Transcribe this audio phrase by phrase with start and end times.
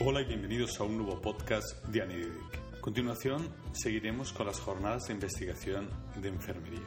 [0.00, 2.60] Hola y bienvenidos a un nuevo podcast de Anidic.
[2.78, 5.90] A continuación, seguiremos con las jornadas de investigación
[6.22, 6.86] de enfermería.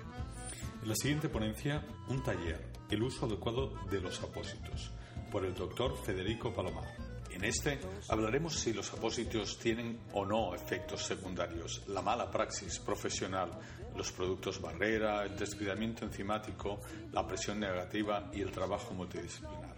[0.82, 4.92] En la siguiente ponencia, un taller, el uso adecuado de los apósitos,
[5.29, 6.88] por el doctor Federico Palomar.
[7.32, 13.52] En este hablaremos si los apósitos tienen o no efectos secundarios, la mala praxis profesional,
[13.94, 16.80] los productos barrera, el descuidamiento enzimático,
[17.12, 19.76] la presión negativa y el trabajo multidisciplinar.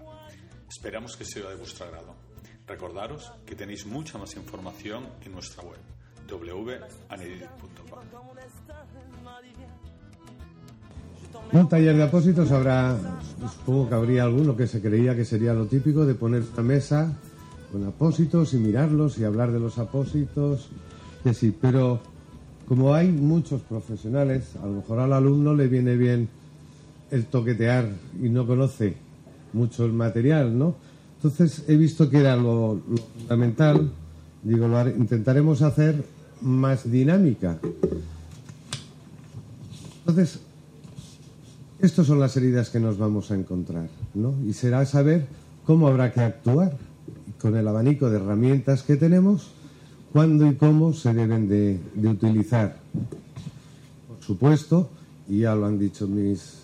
[0.69, 2.22] Esperamos que sea de vuestro agrado.
[2.67, 5.79] Recordaros que tenéis mucha más información en nuestra web
[6.29, 7.99] www.anedit.com.
[11.51, 12.97] Un taller de apósitos habrá,
[13.57, 17.13] supongo que habría alguno que se creía que sería lo típico de poner una mesa
[17.71, 20.69] con apósitos y mirarlos y hablar de los apósitos
[21.25, 21.55] y así.
[21.59, 21.99] Pero
[22.67, 26.29] como hay muchos profesionales, a lo mejor al alumno le viene bien
[27.11, 27.89] el toquetear
[28.21, 28.95] y no conoce
[29.53, 30.75] mucho el material, ¿no?
[31.23, 32.81] Entonces he visto que era lo,
[33.17, 33.89] fundamental,
[34.43, 36.03] digo, lo intentaremos hacer
[36.41, 37.59] más dinámica.
[39.99, 40.41] Entonces,
[41.79, 44.33] estas son las heridas que nos vamos a encontrar, ¿no?
[44.45, 45.25] Y será saber
[45.65, 46.75] cómo habrá que actuar
[47.41, 49.51] con el abanico de herramientas que tenemos,
[50.11, 52.79] cuándo y cómo se deben de, utilizar.
[54.09, 54.89] Por supuesto,
[55.29, 56.63] y ya lo han dicho mis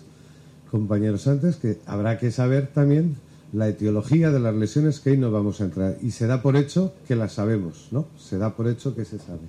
[0.70, 3.16] compañeros antes, que habrá que saber también
[3.52, 5.98] la etiología de las lesiones que ahí no vamos a entrar.
[6.02, 8.06] Y se da por hecho que las sabemos, ¿no?
[8.18, 9.40] Se da por hecho que se sabe.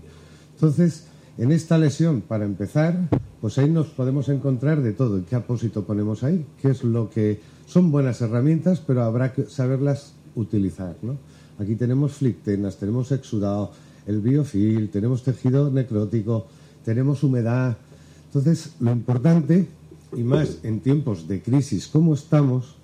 [0.56, 1.06] Entonces,
[1.38, 5.24] en esta lesión, para empezar, pues ahí nos podemos encontrar de todo.
[5.28, 6.46] ¿Qué apósito ponemos ahí?
[6.62, 7.40] ¿Qué es lo que
[7.72, 10.98] son buenas herramientas, pero habrá que saberlas utilizar.
[11.02, 11.16] ¿no?
[11.58, 13.72] Aquí tenemos flictenas, tenemos exudado,
[14.06, 16.48] el biofil, tenemos tejido necrótico,
[16.84, 17.78] tenemos humedad.
[18.26, 19.70] Entonces, lo importante,
[20.18, 22.76] y más en tiempos de crisis como estamos,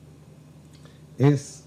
[1.18, 1.64] es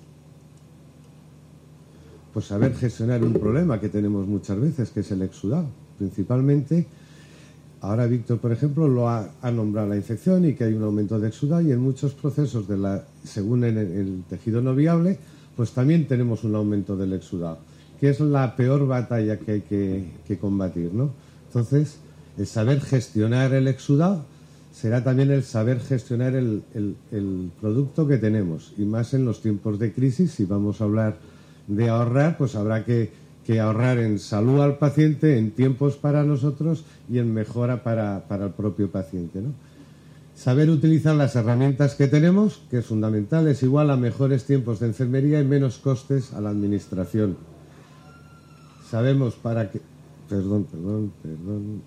[2.32, 5.66] pues saber gestionar un problema que tenemos muchas veces, que es el exudado.
[5.98, 6.86] Principalmente,
[7.80, 11.28] ahora Víctor, por ejemplo, lo ha, nombrado la infección y que hay un aumento de
[11.28, 15.18] exudado y en muchos procesos, de la, según en el tejido no viable,
[15.56, 17.58] pues también tenemos un aumento del exudado,
[17.98, 21.10] que es la peor batalla que hay que, combatir, ¿no?
[21.48, 21.96] Entonces,
[22.38, 24.24] el saber gestionar el exudado
[24.72, 26.62] será también el saber gestionar el,
[27.60, 31.18] producto que tenemos, y más en los tiempos de crisis, si vamos a hablar
[31.66, 33.10] de ahorrar, pues habrá que,
[33.46, 38.46] que ahorrar en salud al paciente, en tiempos para nosotros y en mejora para, para
[38.46, 39.40] el propio paciente.
[40.34, 44.86] Saber utilizar las herramientas que tenemos, que es fundamental, es igual a mejores tiempos de
[44.86, 47.36] enfermería y menos costes a la administración.
[48.88, 49.80] Sabemos para qué.
[50.28, 51.82] Perdón, perdón, perdón.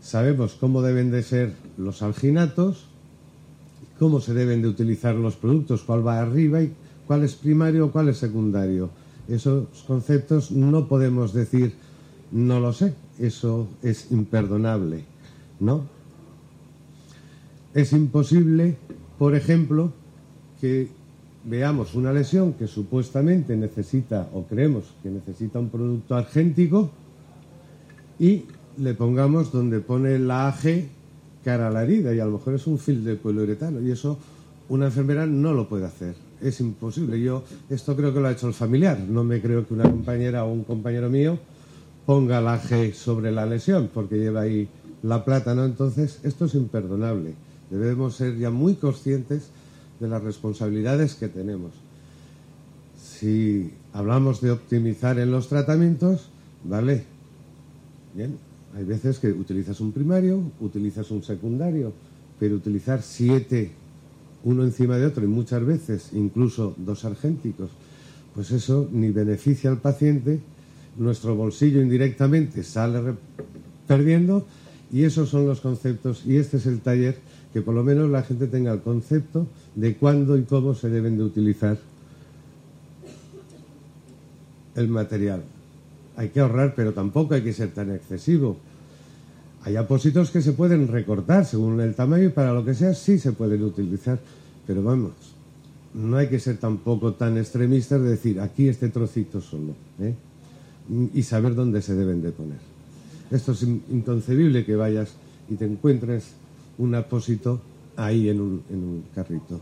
[0.00, 2.86] Sabemos cómo deben de ser los alginatos,
[3.98, 6.72] cómo se deben de utilizar los productos, cuál va arriba y
[7.06, 8.90] cuál es primario o cuál es secundario.
[9.28, 11.74] Esos conceptos no podemos decir
[12.30, 15.04] no lo sé, eso es imperdonable,
[15.60, 15.82] ¿no?
[17.74, 18.76] Es imposible,
[19.18, 19.92] por ejemplo,
[20.60, 20.88] que
[21.44, 26.90] veamos una lesión que supuestamente necesita o creemos que necesita un producto argéntico
[28.18, 28.44] y
[28.78, 30.86] le pongamos donde pone la AG
[31.44, 34.18] cara a la herida y a lo mejor es un fil de poliuretano y eso
[34.68, 36.14] una enfermera no lo puede hacer.
[36.40, 37.20] Es imposible.
[37.20, 38.98] Yo esto creo que lo ha hecho el familiar.
[38.98, 41.38] No me creo que una compañera o un compañero mío
[42.06, 44.68] ponga la AG sobre la lesión porque lleva ahí
[45.02, 45.64] la plata, ¿no?
[45.64, 47.34] Entonces, esto es imperdonable.
[47.70, 49.50] Debemos ser ya muy conscientes
[50.00, 51.72] de las responsabilidades que tenemos.
[52.96, 56.28] Si hablamos de optimizar en los tratamientos,
[56.64, 57.04] vale.
[58.14, 58.38] Bien,
[58.76, 61.92] hay veces que utilizas un primario, utilizas un secundario,
[62.38, 63.72] pero utilizar siete
[64.44, 67.70] uno encima de otro y muchas veces incluso dos argénticos,
[68.34, 70.40] pues eso ni beneficia al paciente,
[70.96, 73.14] nuestro bolsillo indirectamente sale
[73.86, 74.46] perdiendo
[74.92, 77.18] y esos son los conceptos y este es el taller
[77.52, 81.16] que por lo menos la gente tenga el concepto de cuándo y cómo se deben
[81.16, 81.78] de utilizar
[84.74, 85.42] el material.
[86.18, 88.56] Hay que ahorrar, pero tampoco hay que ser tan excesivo.
[89.62, 93.20] Hay apósitos que se pueden recortar según el tamaño y para lo que sea sí
[93.20, 94.18] se pueden utilizar,
[94.66, 95.12] pero vamos,
[95.94, 100.14] no hay que ser tampoco tan extremistas de decir aquí este trocito solo ¿eh?
[101.14, 102.58] y saber dónde se deben de poner.
[103.30, 105.14] Esto es inconcebible que vayas
[105.48, 106.32] y te encuentres
[106.78, 107.60] un apósito
[107.96, 109.60] ahí en un, carrito.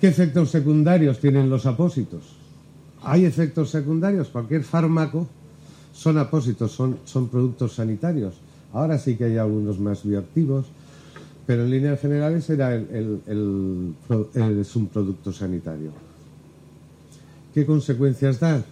[0.00, 2.41] ¿Qué efectos secundarios tienen los apósitos?
[3.04, 4.28] Hay efectos secundarios.
[4.28, 5.26] Cualquier fármaco
[5.92, 8.34] son apósitos, son, son productos sanitarios.
[8.72, 10.66] Ahora sí que hay algunos más bioactivos,
[11.46, 12.86] pero en líneas generales era es
[14.76, 15.90] un producto sanitario.
[17.52, 18.64] ¿Qué consecuencias da?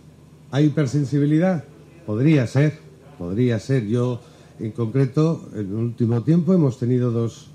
[0.51, 1.65] ¿Hay hipersensibilidad?
[2.07, 2.79] Podría ser,
[3.19, 3.87] podría ser.
[3.87, 4.21] Yo,
[4.59, 7.49] en concreto, en el último tiempo hemos tenido dos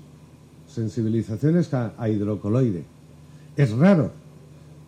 [0.72, 2.84] sensibilizaciones a, hidrocoloide.
[3.56, 4.12] Es raro,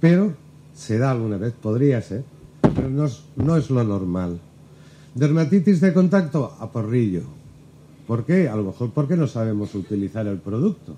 [0.00, 0.34] pero
[0.78, 2.22] se da alguna vez, podría ser,
[2.62, 4.38] pero no es, no es lo normal.
[5.12, 7.22] Dermatitis de contacto a porrillo.
[8.06, 8.48] ¿Por qué?
[8.48, 10.92] A lo mejor porque no sabemos utilizar el producto.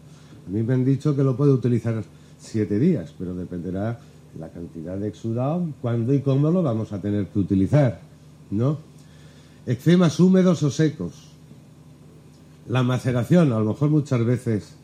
[0.47, 2.05] A mí me han dicho que lo puede utilizar
[2.39, 3.99] siete días, pero dependerá
[4.39, 8.01] la cantidad de exudado, cuándo y cómo lo vamos a tener que utilizar,
[8.51, 8.79] ¿no?
[9.65, 11.31] Eczemas húmedos o secos.
[12.69, 14.75] La maceración, a lo mejor muchas veces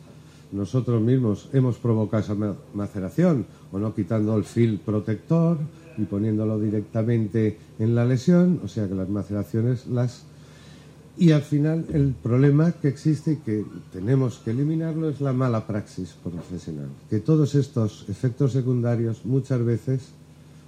[0.51, 5.57] nosotros mismos hemos provocado esa maceración, o no quitando el fil protector
[5.97, 10.23] y poniéndolo directamente en la lesión, o sea que las maceraciones las
[11.19, 15.65] y al final el problema que existe y que tenemos que eliminarlo es la mala
[15.65, 16.89] praxis profesional.
[17.09, 20.01] Que todos estos efectos secundarios muchas veces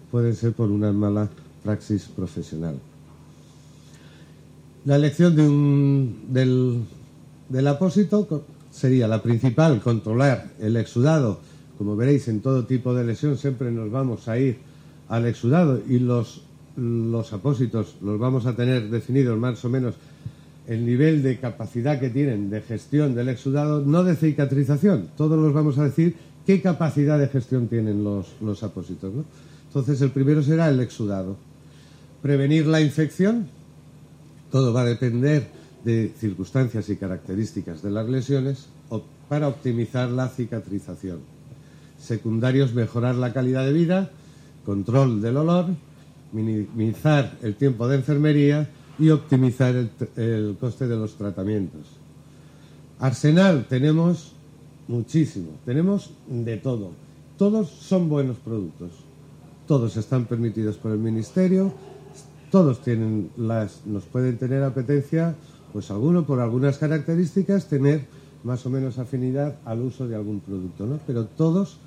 [0.09, 1.29] pueden ser por una mala
[1.63, 2.79] praxis profesional.
[4.85, 6.83] La elección de un, del,
[7.47, 8.27] del apósito
[8.71, 11.39] sería la principal, controlar el exudado.
[11.77, 14.57] Como veréis, en todo tipo de lesión siempre nos vamos a ir
[15.07, 16.41] al exudado y los,
[16.75, 19.95] los apósitos los vamos a tener definidos más o menos
[20.67, 25.09] el nivel de capacidad que tienen de gestión del exudado, no de cicatrización.
[25.17, 26.15] Todos los vamos a decir
[26.45, 29.11] qué capacidad de gestión tienen los, los apósitos.
[29.67, 31.37] Entonces, el primero será el exudado.
[32.21, 33.47] Prevenir la infección,
[34.51, 35.47] todo va a depender
[35.83, 38.67] de circunstancias y características de las lesiones
[39.27, 41.19] para optimizar la cicatrización.
[41.99, 44.09] Secundarios, mejorar la calidad de vida,
[44.65, 45.67] control del olor,
[46.31, 49.75] minimizar el tiempo de enfermería y optimizar
[50.15, 51.81] el, coste de los tratamientos.
[52.99, 54.33] Arsenal tenemos
[54.87, 56.91] muchísimo, tenemos de todo.
[57.37, 58.91] Todos son buenos productos,
[59.67, 61.71] todos están permitidos por el Ministerio,
[62.51, 65.35] todos tienen las, nos pueden tener apetencia,
[65.73, 68.05] pues alguno por algunas características tener
[68.43, 70.99] más o menos afinidad al uso de algún producto, ¿no?
[71.05, 71.77] Pero todos,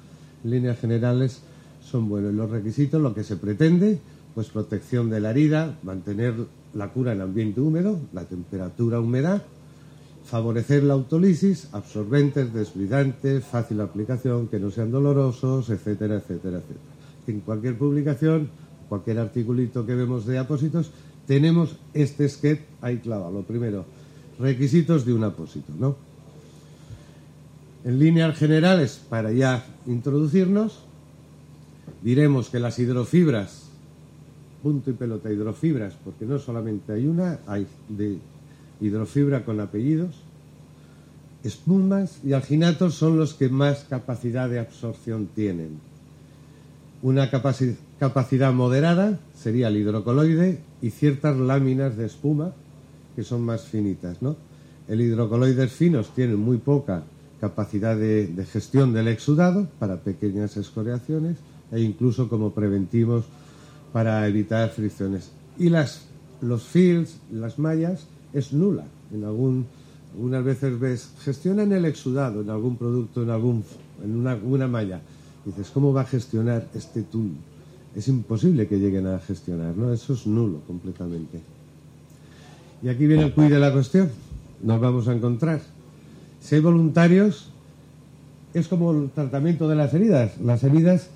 [0.44, 1.42] en líneas generales,
[1.82, 2.32] son buenos.
[2.34, 3.98] Los requisitos, lo que se pretende,
[4.34, 6.34] pues protección de la herida, mantener
[6.74, 9.42] la cura en ambiente húmedo, la temperatura, humedad,
[10.24, 16.80] favorecer la autolisis, absorbentes, desbridantes, fácil aplicación, que no sean dolorosos, etcétera, etcétera, etcétera.
[17.26, 18.48] En cualquier publicación,
[18.88, 20.90] cualquier articulito que vemos de apósitos,
[21.26, 23.32] tenemos este sketch ahí clavado.
[23.32, 23.84] Lo primero,
[24.38, 25.96] requisitos de un apósito, ¿no?
[27.84, 30.80] En líneas generales, para ya introducirnos,
[32.02, 33.62] diremos que las hidrofibras
[34.62, 38.18] punto y pelota hidrofibras, porque no solamente hay una, hay de
[38.80, 40.14] hidrofibra con apellidos.
[41.42, 45.80] Espumas y alginatos son los que más capacidad de absorción tienen.
[47.02, 52.52] Una capacidad moderada sería el hidrocoloide y ciertas láminas de espuma
[53.14, 54.20] que son más finitas.
[54.20, 54.36] ¿no?
[54.88, 57.04] El hidrocoloides finos tienen muy poca
[57.40, 61.38] capacidad de, gestión del exudado para pequeñas escoriaciones
[61.70, 63.24] e incluso como preventivos
[63.92, 65.30] para evitar fricciones.
[65.58, 66.06] Y las,
[66.40, 68.84] los fields, las mallas, es nula.
[69.12, 69.66] En algún,
[70.14, 73.64] algunas veces ves, gestionan el exudado en algún producto, en, algún,
[74.02, 75.00] en una, una malla.
[75.44, 77.04] dices, ¿cómo va a gestionar este?
[77.96, 79.92] Es imposible que lleguen a gestionar, ¿no?
[79.92, 81.40] Eso es nulo completamente.
[82.82, 84.10] Y aquí viene el cuid de la cuestión.
[84.62, 85.60] Nos vamos a encontrar.
[86.40, 87.50] Si hay voluntarios,
[88.54, 90.40] es como el tratamiento de las heridas.
[90.40, 91.10] Las heridas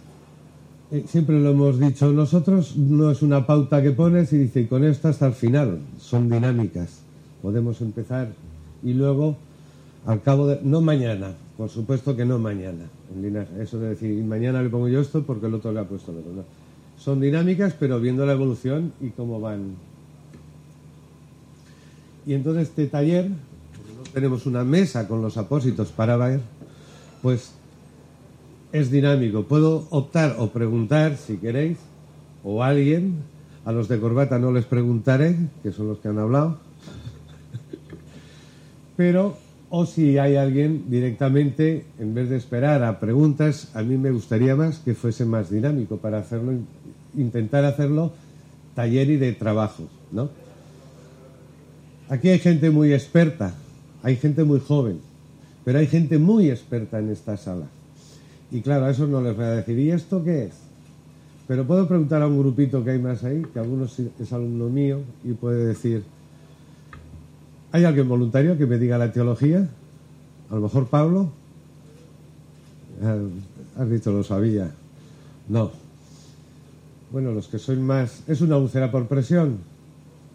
[0.93, 4.85] eh, siempre lo hemos dicho nosotros, no es una pauta que pones y dice, con
[4.85, 7.01] esto hasta el final, son dinámicas.
[7.43, 8.29] Podemos empezar
[8.85, 9.37] y luego,
[10.07, 12.85] al cabo de, no mañana, por supuesto que no mañana,
[13.59, 16.21] eso de decir, mañana le pongo yo esto porque el otro le ha puesto lo
[16.21, 16.45] otro.
[16.99, 19.77] Son dinámicas, pero viendo la evolución y cómo van.
[22.27, 23.31] Y entonces este taller,
[24.13, 26.41] tenemos una mesa con los apósitos para ver,
[27.23, 27.53] pues
[28.73, 29.45] es dinámico.
[29.45, 31.79] Puedo optar o preguntar, si queréis,
[32.45, 33.15] o alguien.
[33.65, 36.59] A los de corbata no les preguntaré, que son los que han hablado.
[38.97, 39.37] Pero,
[39.71, 44.55] o si hay alguien directamente, en vez de esperar a preguntas, a mí me gustaría
[44.55, 46.53] más que fuese más dinámico para hacerlo,
[47.17, 48.13] intentar hacerlo
[48.75, 50.29] taller y de trabajo, ¿no?
[52.09, 53.55] Aquí hay gente muy experta,
[54.03, 55.01] hay gente muy joven,
[55.65, 57.67] pero hay gente muy experta en esta sala.
[58.53, 60.53] Y claro, a eso no les voy a decir, ¿y esto qué es?
[61.49, 65.01] Pero puedo preguntar a un grupito que hay más ahí, que algunos es alumno mío,
[65.25, 66.05] y puede decir,
[67.73, 69.69] ¿hay alguien voluntario que me diga la teología?
[70.51, 71.31] A lo mejor Pablo.
[73.03, 73.17] Ah,
[73.79, 74.71] has dicho, lo sabía.
[75.49, 75.86] No.
[77.17, 78.23] Bueno, los que sois más...
[78.29, 79.57] ¿Es una úlcera por presión?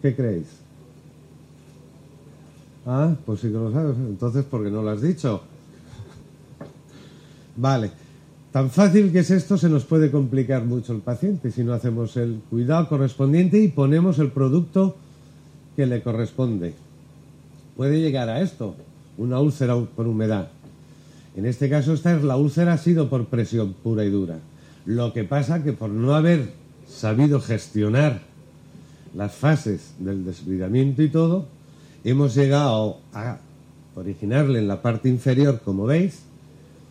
[0.02, 0.48] ¿Qué creéis?
[2.84, 3.96] Ah, pues sí que lo sabes.
[3.98, 5.42] Entonces, ¿por qué no lo has dicho?
[7.56, 7.92] Vale.
[8.50, 12.16] Tan fácil que es esto, se nos puede complicar mucho el paciente si no hacemos
[12.16, 14.96] el cuidado correspondiente y ponemos el producto
[15.76, 16.74] que le corresponde.
[17.76, 18.74] Puede llegar a esto,
[19.18, 20.48] una úlcera por humedad.
[21.36, 24.40] En este caso, esta es la úlcera ha sido por presión pura y dura.
[24.84, 26.60] Lo que pasa que por no haber
[26.92, 28.20] sabido gestionar
[29.14, 31.46] las fases del desbridamiento y todo,
[32.04, 33.38] hemos llegado a
[33.94, 36.20] originarle en la parte inferior, como veis,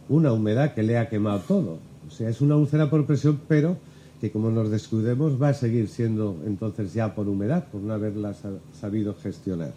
[0.09, 1.79] una humedad que le ha quemado todo.
[2.07, 3.77] O sea, es una úlcera por presión, pero
[4.19, 8.35] que como nos descuidemos va a seguir siendo entonces ya por humedad, por no haberla
[8.79, 9.73] sabido gestionar.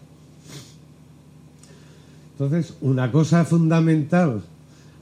[2.33, 4.43] Entonces, una cosa fundamental,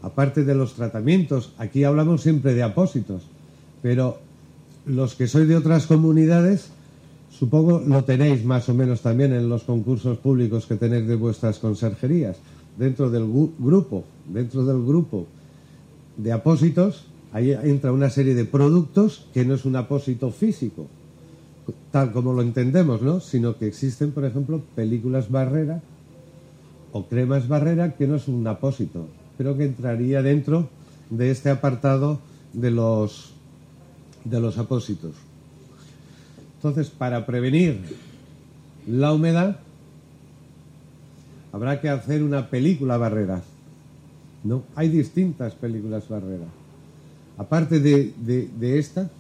[0.03, 3.23] aparte de los tratamientos, aquí hablamos siempre de apósitos,
[3.81, 4.19] pero
[4.87, 6.71] los que sois de otras comunidades,
[7.31, 11.59] supongo lo tenéis más o menos también en los concursos públicos que tenéis de vuestras
[11.59, 12.37] conserjerías.
[12.77, 13.27] Dentro del
[13.59, 15.27] grupo, dentro del grupo
[16.17, 20.87] de apósitos, ahí entra una serie de productos que no es un apósito físico,
[21.91, 23.21] tal como lo entendemos, ¿no?
[23.21, 25.83] Sino que existen, por ejemplo, películas barrera
[26.93, 29.07] o cremas barrera que no es un apósito,
[29.39, 30.69] pero que entraría dentro
[31.11, 32.21] de este apartado
[32.53, 33.32] de los
[34.25, 35.15] de los apósitos.
[36.57, 37.81] Entonces, para prevenir
[38.87, 39.59] la humedad,
[41.53, 43.43] habrá que hacer una película barrera.
[44.45, 44.63] ¿no?
[44.75, 46.47] Hay distintas películas barrera.
[47.39, 49.11] Aparte de, de esta,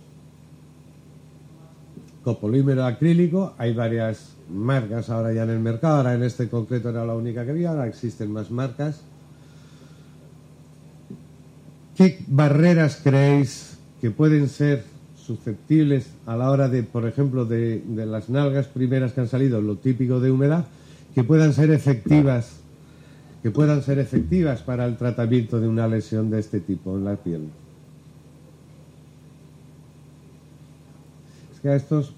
[2.22, 7.04] copolímero acrílico, hay varias marcas ahora ya en el mercado, ahora en este concreto era
[7.04, 9.00] la única que había, ahora existen más marcas.
[11.96, 14.84] ¿Qué barreras creéis que pueden ser
[15.24, 19.76] susceptibles a la hora de, por ejemplo, de, las nalgas primeras que han salido, lo
[19.76, 20.66] típico de humedad,
[21.14, 22.56] que puedan ser efectivas,
[23.42, 27.16] que puedan ser efectivas para el tratamiento de una lesión de este tipo en la
[27.16, 27.48] piel.
[31.54, 32.12] Es que a estos,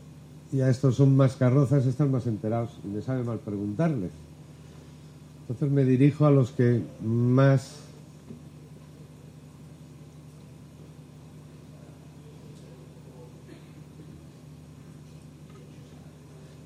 [0.52, 4.12] y a estos son más carrozas, están más enterados y me sabe mal preguntarles.
[5.42, 7.83] Entonces me dirijo a los que más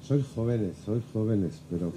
[0.09, 1.93] sois jóvenes, sois jóvenes, pero...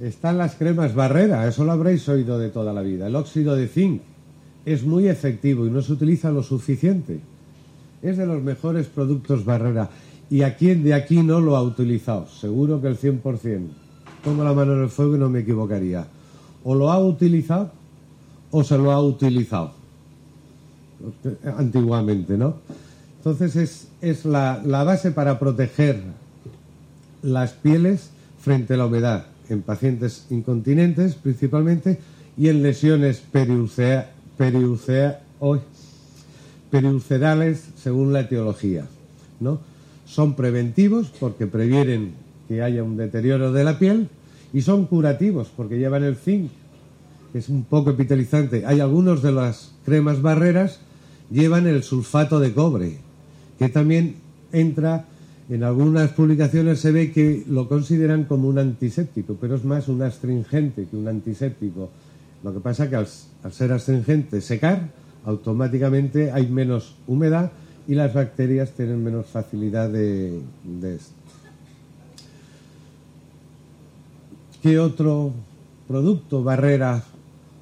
[0.00, 3.06] Están las cremas barrera, eso lo habréis oído de toda la vida.
[3.06, 4.00] El óxido de zinc
[4.64, 7.20] es muy efectivo y no se utiliza lo suficiente.
[8.00, 9.90] Es de los mejores productos barrera.
[10.30, 12.26] ¿Y a quién de aquí no lo ha utilizado?
[12.26, 13.68] Seguro que el 100%.
[14.24, 16.06] Pongo la mano en el fuego y no me equivocaría.
[16.64, 17.70] O lo ha utilizado
[18.50, 19.72] o se lo ha utilizado.
[21.58, 22.54] Antiguamente, ¿no?
[23.24, 26.02] Entonces es, la, base para proteger
[27.22, 28.10] las pieles
[28.40, 32.00] frente a la humedad en pacientes incontinentes principalmente
[32.36, 33.22] y en lesiones
[36.68, 38.86] periulcerales según la etiología.
[39.38, 39.60] ¿no?
[40.04, 42.14] Son preventivos porque previenen
[42.48, 44.08] que haya un deterioro de la piel
[44.52, 46.50] y son curativos porque llevan el zinc,
[47.32, 48.66] que es un poco epitelizante.
[48.66, 50.80] Hay algunos de las cremas barreras
[51.30, 52.98] llevan el sulfato de cobre,
[53.62, 54.16] que también
[54.50, 55.04] entra
[55.48, 60.02] en algunas publicaciones se ve que lo consideran como un antiséptico, pero es más un
[60.02, 61.90] astringente que un antiséptico.
[62.42, 64.88] Lo que pasa que al, ser astringente secar,
[65.24, 67.52] automáticamente hay menos humedad
[67.86, 71.12] y las bacterias tienen menos facilidad de, de esto.
[74.60, 75.32] ¿Qué otro
[75.86, 77.04] producto, barrera,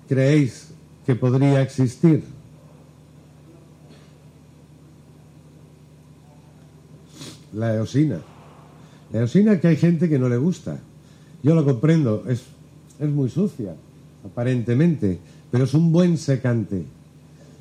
[0.08, 0.68] creéis
[1.04, 2.39] que podría existir?
[7.52, 8.20] La eosina.
[9.12, 10.78] La eosina que hay gente que no le gusta.
[11.42, 12.42] Yo lo comprendo, es,
[12.98, 13.74] es muy sucia,
[14.24, 15.18] aparentemente,
[15.50, 16.84] pero es un buen secante.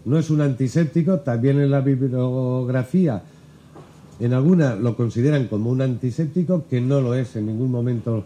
[0.05, 3.23] No es un antiséptico, también en la bibliografía,
[4.19, 8.25] en alguna lo consideran como un antiséptico, que no lo es, en ningún momento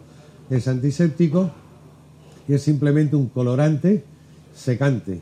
[0.50, 1.50] es antiséptico,
[2.48, 4.04] y es simplemente un colorante
[4.54, 5.20] secante,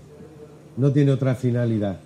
[0.77, 2.01] no tiene otra finalidad.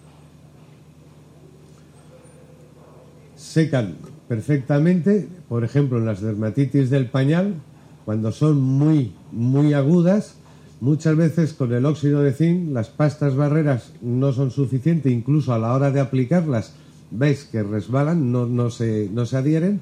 [3.37, 3.95] Secan
[4.29, 7.55] perfectamente, por ejemplo, en las dermatitis del pañal,
[8.05, 10.37] cuando son muy, muy agudas,
[10.81, 15.59] muchas veces con el óxido de zinc las pastas barreras no son suficientes, incluso a
[15.59, 16.75] la hora de aplicarlas,
[17.11, 19.81] veis que resbalan, no, no, se, no se adhieren.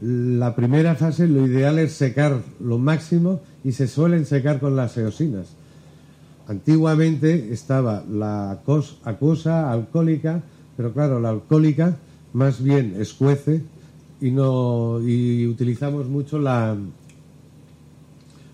[0.00, 4.96] La primera fase lo ideal es secar lo máximo y se suelen secar con las
[4.96, 5.54] eosinas.
[6.46, 8.60] Antiguamente estaba la
[9.04, 10.42] acuosa alcohólica,
[10.76, 11.96] pero claro, la alcohólica
[12.34, 13.62] más bien escuece
[14.20, 16.76] y no y utilizamos mucho la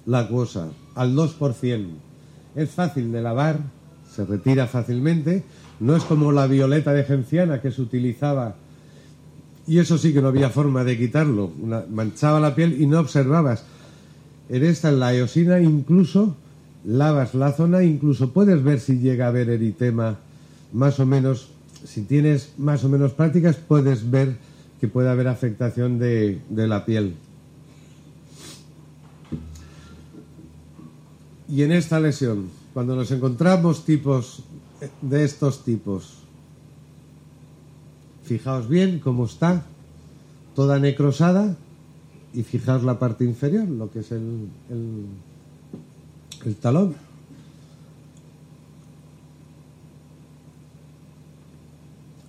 [0.06, 1.86] la acuosa al 2%.
[2.54, 3.58] Es fácil de lavar,
[4.08, 5.42] se retira fácilmente,
[5.80, 8.54] no es como la violeta de genciana que se utilizaba
[9.66, 11.52] y eso sí que no había forma de quitarlo,
[11.90, 13.64] manchaba la piel y no observabas.
[14.48, 16.34] En esta, en la eosina, incluso
[16.84, 20.18] lavas la zona, incluso puedes ver si llega a haber eritema
[20.72, 21.50] más o menos,
[21.84, 24.36] si tienes más o menos prácticas, puedes ver
[24.80, 27.14] que puede haber afectación de, la piel.
[31.48, 34.44] Y en esta lesión, cuando nos encontramos tipos
[35.02, 36.18] de estos tipos,
[38.24, 39.66] fijaos bien cómo está,
[40.54, 41.56] toda necrosada,
[42.32, 45.06] y fijaos la parte inferior, lo que es el, el,
[46.46, 46.94] el talón.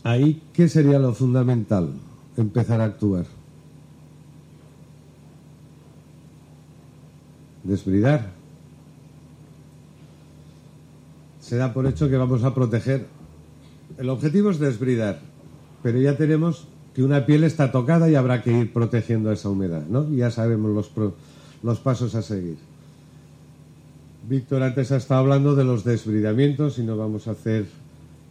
[0.04, 1.94] Ahí, ¿qué sería lo fundamental?
[2.36, 3.26] Empezar a actuar.
[7.64, 8.32] Desbridar.
[11.40, 13.06] Se da por hecho que vamos a proteger.
[13.98, 15.20] El objetivo es desbridar,
[15.84, 19.86] pero ya tenemos que una piel está tocada y habrá que ir protegiendo esa humedad,
[19.88, 20.10] ¿no?
[20.10, 20.92] Ya sabemos los,
[21.62, 22.58] los pasos a seguir.
[24.28, 27.66] Víctor antes ha estado hablando de los desbridamientos y no vamos a hacer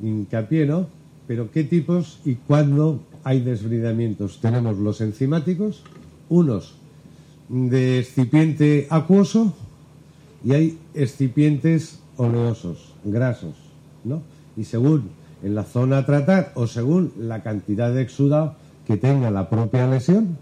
[0.02, 0.99] hincapié, ¿no?
[1.30, 4.40] Pero ¿qué tipos y cuándo hay desbridamientos?
[4.40, 5.84] Tenemos los enzimáticos,
[6.28, 6.74] unos
[7.48, 9.54] de excipiente acuoso
[10.44, 13.54] y hay excipientes oleosos, grasos,
[14.02, 14.22] ¿no?
[14.56, 15.10] Y según
[15.44, 19.86] en la zona a tratar o según la cantidad de exudado que tenga la propia
[19.86, 20.36] lesión,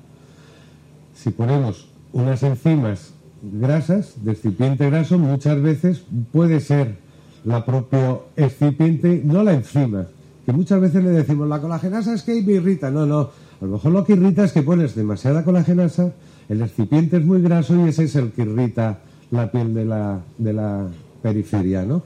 [1.15, 6.03] si ponemos unas enzimas grasas, de excipiente graso, muchas veces
[6.33, 6.97] puede ser
[7.45, 10.07] la propia excipiente, no la enzima,
[10.49, 13.21] que muchas veces le decimos la colagenasa es que me irrita, no, no,
[13.61, 16.15] a lo mejor lo que irrita es que pones demasiada colagenasa,
[16.49, 20.23] el excipiente es muy graso y ese es el que irrita la piel de la,
[20.39, 20.89] de la
[21.21, 22.03] periferia, ¿no?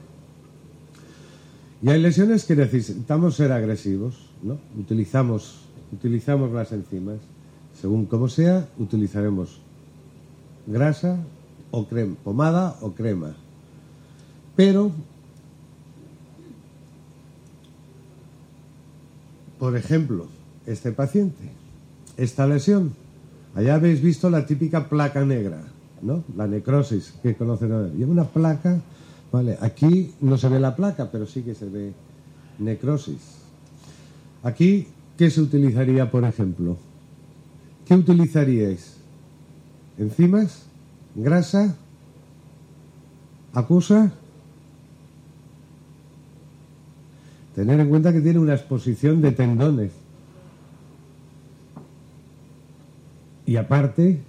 [1.81, 4.57] Y hay lesiones que necesitamos ser agresivos, ¿no?
[4.77, 5.61] Utilizamos,
[5.93, 7.19] utilizamos las enzimas.
[7.79, 9.61] Según como sea, utilizaremos
[10.67, 11.17] grasa
[11.71, 13.37] o crema, pomada o crema.
[14.57, 14.91] Pero,
[19.63, 20.27] por ejemplo,
[20.65, 21.49] este paciente,
[22.17, 22.91] esta lesión,
[23.55, 25.63] allá habéis visto la típica placa negra,
[26.01, 26.21] ¿no?
[26.35, 27.97] La necrosis que conocen.
[27.97, 28.81] Lleva una placa,
[29.31, 31.93] vale, aquí no se ve la placa, pero sí que se ve
[32.59, 33.37] necrosis.
[34.43, 36.75] Aquí, ¿qué se utilizaría, por ejemplo?
[37.85, 38.97] ¿Qué utilizaríais?
[39.97, 40.63] enzimas,
[41.15, 41.77] grasa,
[43.53, 44.11] acusa.
[47.55, 49.91] Tener en cuenta que tiene una exposición de tendones.
[53.45, 54.21] Y aparte,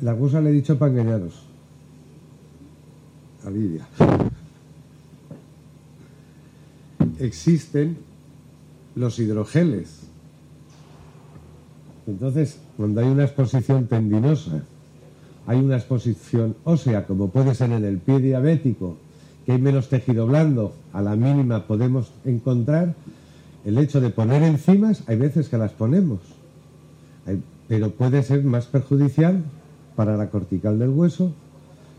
[0.00, 1.42] la acusa le he dicho para engañaros.
[3.44, 3.86] A Lidia.
[7.18, 7.96] Existen
[8.94, 10.08] los hidrogeles
[12.08, 14.62] entonces, cuando hay una exposición tendinosa,
[15.46, 18.96] hay una exposición ósea, como puede ser en el pie diabético,
[19.44, 22.94] que hay menos tejido blando, a la mínima podemos encontrar
[23.64, 26.20] el hecho de poner enzimas, hay veces que las ponemos,
[27.68, 29.42] pero puede ser más perjudicial
[29.96, 31.32] para la cortical del hueso,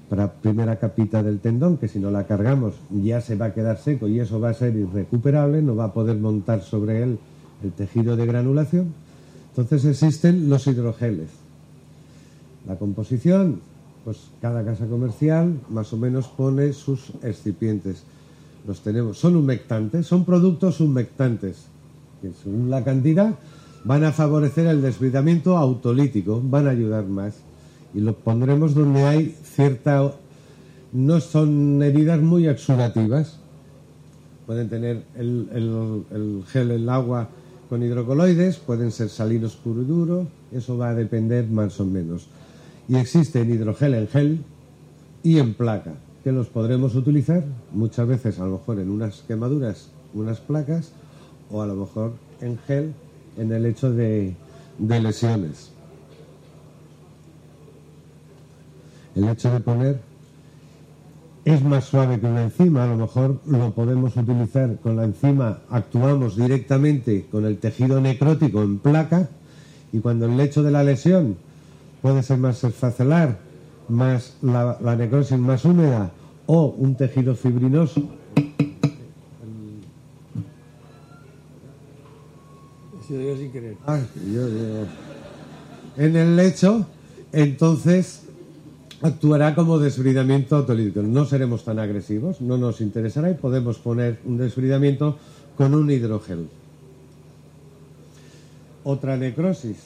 [0.09, 3.77] para primera capita del tendón, que si no la cargamos ya se va a quedar
[3.77, 7.19] seco y eso va a ser irrecuperable, no va a poder montar sobre él
[7.63, 8.93] el tejido de granulación
[9.59, 11.29] entonces existen los hidrogeles.
[12.65, 13.59] La composición,
[14.05, 18.03] pues cada casa comercial más o menos pone sus excipientes.
[18.67, 21.65] Los tenemos, son humectantes, son productos humectantes,
[22.21, 23.35] que según la cantidad
[23.83, 27.35] van a favorecer el desbridamiento autolítico, van a ayudar más.
[27.93, 30.11] Y los pondremos donde hay cierta...
[30.91, 33.37] No son heridas muy exudativas.
[34.47, 37.29] Pueden tener el, el, el gel, el agua
[37.69, 42.27] con hidrocoloides, pueden ser salinos puro y duro, eso va a depender más o menos.
[42.87, 44.39] Y existen hidrogel en gel
[45.21, 45.93] y en placa,
[46.31, 50.91] los podremos utilizar muchas veces a lo mejor en unas quemaduras, unas placas,
[51.51, 52.93] o a lo mejor en gel
[53.37, 54.35] en el hecho de,
[54.77, 55.71] de lesiones.
[59.15, 59.99] El hecho de poner
[61.45, 65.59] es más suave que una enzima, a lo mejor lo podemos utilizar con la enzima,
[65.69, 69.29] actuamos directamente con el tejido necrótico en placa
[69.91, 71.37] y cuando el lecho de la lesión
[72.01, 73.39] puede ser más esfacelar,
[73.87, 76.11] más la, necrosis más húmeda
[76.51, 78.01] o un tejido fibrinoso.
[83.85, 83.99] Ah,
[85.95, 86.87] en el lecho,
[87.31, 88.23] entonces
[89.03, 91.03] actuará como desbridamiento autolítico.
[91.03, 95.19] No seremos tan agresivos, no nos interesará y podemos poner un desbridamiento
[95.55, 96.49] con un hidrogel.
[98.83, 99.77] Otra necrosis.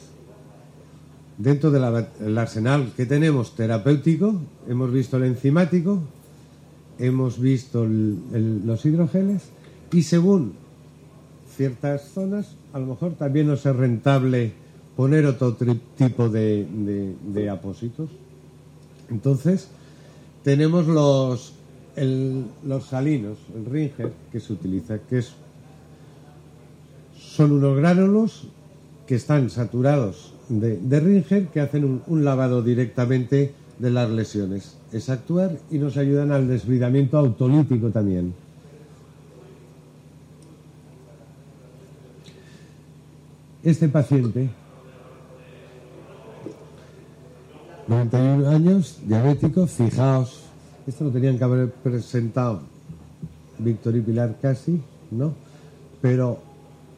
[1.37, 4.35] Dentro del arsenal que tenemos terapéutico,
[4.69, 5.99] hemos visto el enzimático,
[6.99, 9.43] hemos visto los hidrogeles
[9.91, 10.53] y según
[11.55, 14.53] ciertas zonas, a lo mejor también nos es rentable
[14.95, 15.55] poner otro
[15.97, 18.09] tipo de apósitos.
[19.09, 19.67] Entonces,
[20.43, 21.53] tenemos los,
[22.65, 25.33] los salinos, el Ringer, que se utiliza, que es,
[27.17, 28.47] son unos gránulos
[29.07, 34.77] que están saturados de, de Ringer que hacen un, lavado directamente de las lesiones.
[34.93, 38.33] Es actuar y nos ayudan al desvidamiento autolítico también.
[43.63, 44.49] Este paciente
[47.87, 50.43] 91 años, diabético, fijaos,
[50.87, 52.61] esto lo tenían que haber presentado
[53.59, 55.33] Víctor y Pilar casi, ¿no?
[56.01, 56.39] Pero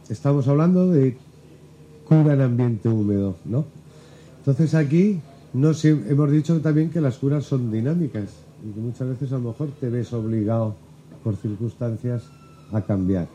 [0.10, 1.18] estamos hablando de
[2.08, 3.66] cura en ambiente húmedo, ¿no?
[4.40, 5.22] Entonces aquí
[5.56, 8.26] nos hemos dicho también que las curas son dinámicas
[8.62, 10.76] y que muchas veces a lo mejor te ves obligado
[11.24, 12.24] por circunstancias
[12.74, 13.30] a cambiar.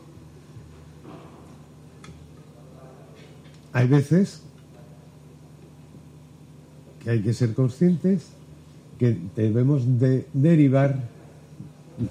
[3.73, 4.43] Hay veces
[7.03, 8.27] que hay que ser conscientes
[8.99, 10.99] que debemos de derivar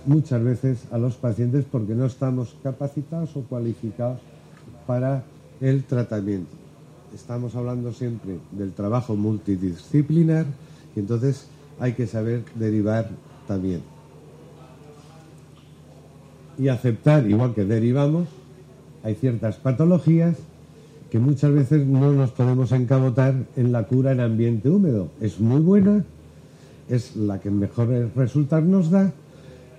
[0.06, 4.18] muchas veces a los pacientes porque no estamos capacitados o cualificados
[4.88, 5.22] para
[5.60, 6.59] el tratamiento.
[7.14, 10.46] Estamos hablando siempre del trabajo multidisciplinar
[10.94, 11.46] y entonces
[11.80, 13.10] hay que saber derivar
[13.48, 13.82] también.
[16.58, 18.28] Y aceptar, igual que derivamos,
[19.02, 20.36] hay ciertas patologías
[21.10, 25.08] que muchas veces no nos podemos encabotar en la cura en ambiente húmedo.
[25.20, 26.04] Es muy buena,
[26.88, 29.12] es la que mejores resultados nos da,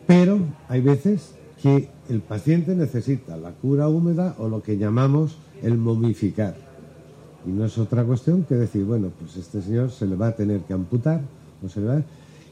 [0.08, 5.78] pero hay veces que el paciente necesita la cura húmeda o lo que llamamos el
[5.78, 6.71] momificar.
[7.46, 10.36] Y no es otra cuestión que decir, bueno, pues este señor se le va a
[10.36, 11.22] tener que amputar,
[11.64, 12.02] o se le va,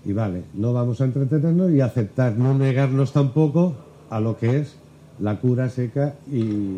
[0.05, 3.75] y vale, no vamos a entretenernos y aceptar, no negarnos tampoco
[4.09, 4.75] a lo que es
[5.19, 6.77] la cura seca y,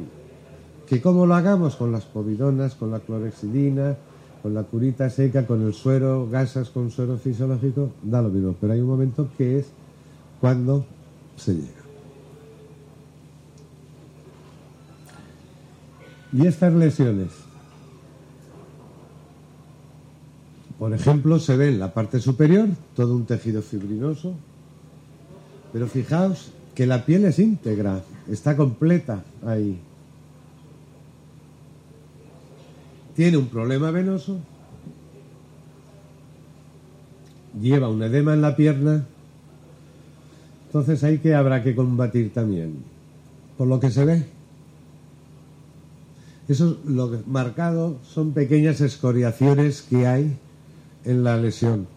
[0.91, 3.95] que cómo lo hagamos con las povidonas, con la clorexidina,
[4.41, 8.53] con la curita seca, con el suero, gasas con suero fisiológico, da lo mismo.
[8.59, 9.67] Pero hay un momento que es
[10.41, 10.85] cuando
[11.37, 11.81] se llega.
[16.33, 17.29] Y estas lesiones,
[20.81, 24.33] por ejemplo, se ve en la parte superior todo un tejido fibrinoso,
[25.71, 29.79] pero fijaos que la piel es íntegra, está completa ahí.
[33.15, 34.39] tiene un problema venoso,
[37.61, 39.05] lleva un edema en la pierna,
[40.65, 42.77] entonces hay que habrá que combatir también,
[43.55, 44.25] por lo que se ve.
[46.47, 50.39] Eso lo marcado son pequeñas escoriaciones que hay
[51.05, 51.87] en la lesión.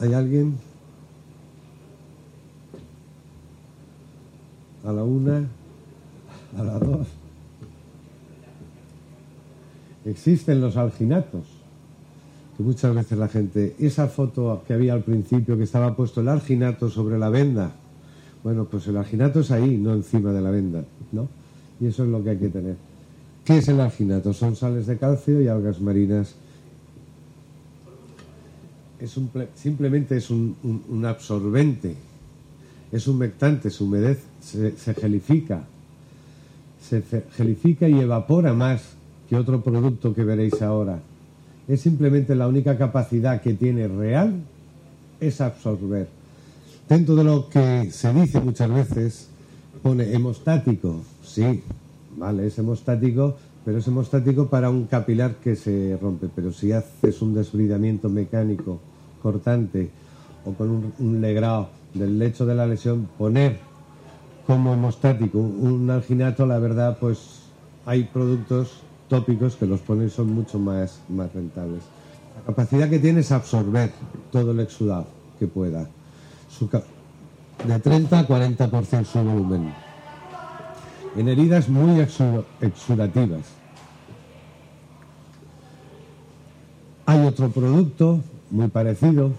[0.00, 0.58] ¿Hay alguien?
[4.84, 5.48] a la una,
[6.56, 7.06] a la dos.
[10.04, 11.46] Existen los alginatos,
[12.56, 16.28] que muchas veces la gente, esa foto que había al principio que estaba puesto el
[16.28, 17.72] alginato sobre la venda,
[18.44, 21.28] bueno, pues el alginato es ahí, no encima de la venda, ¿no?
[21.80, 22.76] Y eso es lo que hay que tener.
[23.44, 24.32] ¿Qué es el alginato?
[24.32, 26.36] Son sales de calcio y algas marinas.
[29.00, 31.96] Es un, simplemente es un, un absorbente
[32.94, 35.64] es humectante, se humedece, se, gelifica,
[36.80, 37.02] se
[37.32, 38.94] gelifica y evapora más
[39.28, 41.00] que otro producto que veréis ahora.
[41.66, 44.34] Es simplemente la única capacidad que tiene real
[45.18, 46.06] es absorber.
[46.88, 49.28] Dentro de lo que se dice muchas veces,
[49.82, 51.00] pone hemostático.
[51.22, 51.62] Sí,
[52.16, 56.28] vale, es hemostático, pero es hemostático para un capilar que se rompe.
[56.34, 58.80] Pero si haces un desbridamiento mecánico
[59.22, 59.88] cortante
[60.44, 63.58] o con un, legrado del lecho de la lesión, poner
[64.46, 67.44] como hemostático un alginato, la verdad, pues
[67.86, 71.82] hay productos tópicos que los ponen son mucho más, más rentables.
[72.36, 73.90] La capacidad que tiene es absorber
[74.30, 75.06] todo el exudado
[75.38, 75.88] que pueda.
[77.66, 79.74] De 30 a 40% su volumen.
[81.16, 83.42] En heridas muy exudativas.
[87.06, 89.32] Hay otro producto muy parecido.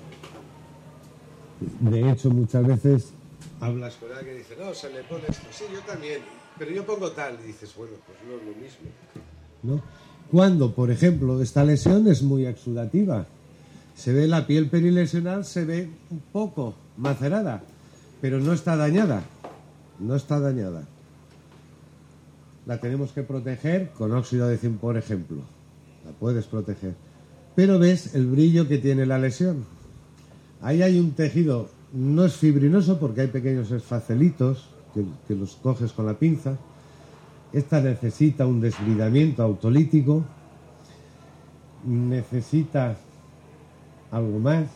[1.79, 3.13] De hecho, muchas veces
[3.59, 5.47] hablas con alguien y dice, no, se le pone esto.
[5.51, 6.21] Sí, yo también,
[6.57, 7.37] pero yo pongo tal.
[7.43, 8.89] Y dices, bueno, pues no es lo mismo.
[9.63, 9.81] ¿No?
[10.31, 13.25] Cuando, por ejemplo, esta lesión es muy exudativa,
[13.95, 17.63] se ve la piel perilesional, se ve un poco macerada,
[18.21, 19.23] pero no está dañada.
[19.99, 20.83] No está dañada.
[22.65, 25.37] La tenemos que proteger con óxido de zinc, por ejemplo.
[26.05, 26.93] La puedes proteger.
[27.55, 29.65] Pero ves el brillo que tiene la lesión.
[30.61, 35.93] Ahí hay un tejido, no es fibrinoso porque hay pequeños esfacelitos que, que los coges
[35.93, 36.57] con la pinza.
[37.53, 40.25] Esta necesita un desbridamiento autolítico,
[41.85, 42.97] necesita
[44.11, 44.67] algo más.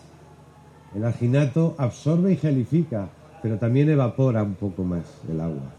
[0.96, 3.10] El alginato absorbe y gelifica,
[3.42, 5.72] pero también evapora un poco más el agua.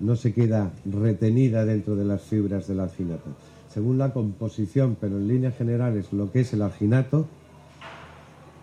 [0.00, 3.30] No se queda retenida dentro de las fibras del alginato.
[3.72, 7.26] Según la composición, pero en líneas generales lo que es el alginato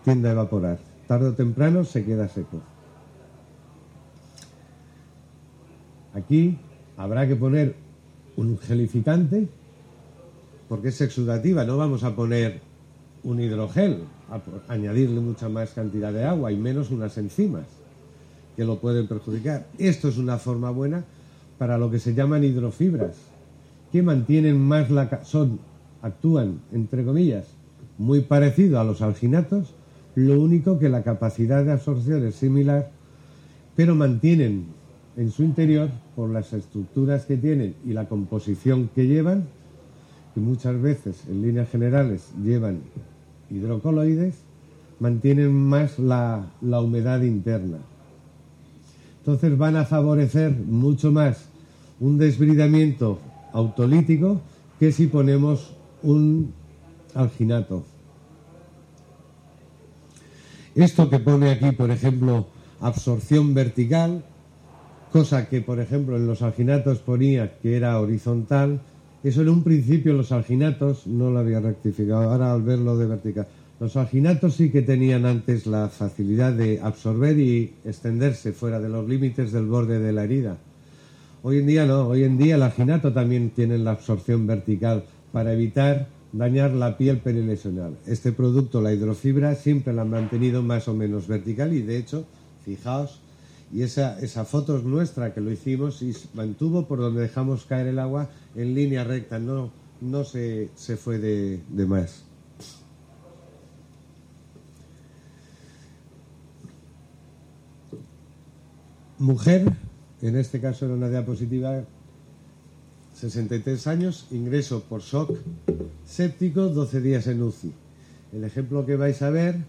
[0.04, 0.78] tiende a evaporar.
[1.06, 2.60] Tarde o temprano se queda seco.
[6.14, 6.58] Aquí
[6.96, 7.74] habrá que poner
[8.36, 9.48] un gelificante
[10.68, 11.64] porque es exudativa.
[11.64, 12.60] No vamos a poner
[13.22, 14.04] un hidrogel,
[14.68, 17.66] añadirle mucha más cantidad de agua y menos unas enzimas
[18.56, 19.66] que lo pueden perjudicar.
[19.78, 21.04] Esto es una forma buena
[21.58, 23.16] para lo que se llaman hidrofibras,
[23.92, 25.58] que mantienen más la son
[26.02, 27.46] actúan entre comillas
[27.98, 29.74] muy parecido a los alginatos,
[30.14, 32.90] lo único que la capacidad de absorción es similar,
[33.74, 34.66] pero mantienen
[35.16, 39.44] en su interior por las estructuras que tienen y la composición que llevan,
[40.34, 42.80] que muchas veces en líneas generales llevan
[43.50, 44.34] hidrocoloides,
[44.98, 47.78] mantienen más la, la humedad interna.
[49.18, 51.48] Entonces van a favorecer mucho más
[52.00, 53.18] un desbridamiento
[53.52, 54.40] autolítico
[54.78, 56.52] que si ponemos un
[57.14, 57.84] alginato.
[60.74, 62.46] Esto que pone aquí, por ejemplo,
[62.80, 64.24] absorción vertical,
[65.10, 68.80] cosa que, por ejemplo, en los alginatos ponía que era horizontal,
[69.24, 73.46] eso en un principio los alginatos no lo había rectificado, ahora al verlo de vertical.
[73.78, 79.06] Los alginatos sí que tenían antes la facilidad de absorber y extenderse fuera de los
[79.06, 80.56] límites del borde de la herida.
[81.42, 85.52] Hoy en día no, hoy en día el alginato también tiene la absorción vertical para
[85.52, 87.96] evitar dañar la piel perilesional.
[88.06, 92.24] Este producto, la hidrofibra, siempre la han mantenido más o menos vertical y de hecho,
[92.64, 93.20] fijaos,
[93.72, 97.88] y esa, esa foto es nuestra que lo hicimos y mantuvo por donde dejamos caer
[97.88, 102.22] el agua en línea recta, no, no se, se fue de, de más.
[109.18, 109.72] Mujer,
[110.20, 111.84] en este caso era una diapositiva,
[113.14, 115.38] 63 años, ingreso por shock
[116.04, 117.72] séptico, 12 días en UCI.
[118.32, 119.64] El ejemplo que vais a ver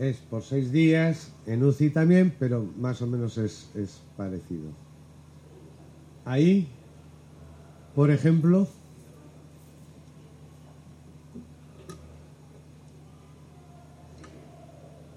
[0.00, 4.70] es por seis días, en UCI también, pero más o menos es, es parecido.
[6.24, 6.68] Ahí,
[7.94, 8.66] por ejemplo,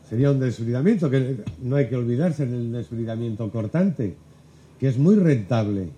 [0.09, 4.17] sería un desbridamiento, que no hay que olvidarse del desbridamiento cortante,
[4.81, 5.91] que es muy rentable.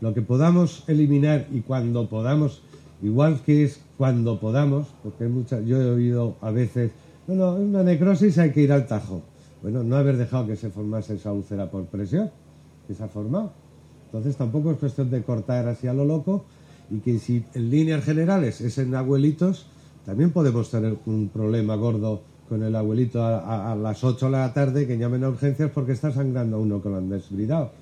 [0.00, 2.62] Lo que podamos eliminar y cuando podamos,
[3.02, 6.92] igual que es cuando podamos, porque hay mucha, yo he oído a veces
[7.28, 9.22] no, no, una necrosis hay que ir al tajo.
[9.62, 12.30] Bueno, no haber dejado que se formase esa úlcera por presión,
[12.86, 13.52] que se ha formado.
[14.06, 16.44] Entonces tampoco es cuestión de cortar así a lo loco
[16.90, 19.66] y que si en líneas generales es en abuelitos,
[20.06, 24.86] también podemos tener un problema gordo con el abuelito a, las 8 de la tarde
[24.86, 27.72] que llamen a urgencias porque está sangrando a uno que lo han desbridado.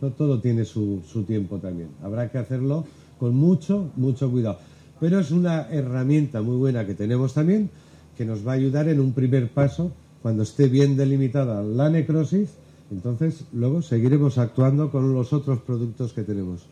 [0.00, 1.90] No todo tiene su, su tiempo también.
[2.02, 2.84] Habrá que hacerlo
[3.20, 4.58] con mucho, mucho cuidado.
[4.98, 7.70] Pero es una herramienta muy buena que tenemos también
[8.16, 12.50] que nos va a ayudar en un primer paso cuando esté bien delimitada la necrosis,
[12.90, 16.66] entonces luego seguiremos actuando con los otros productos que tenemos.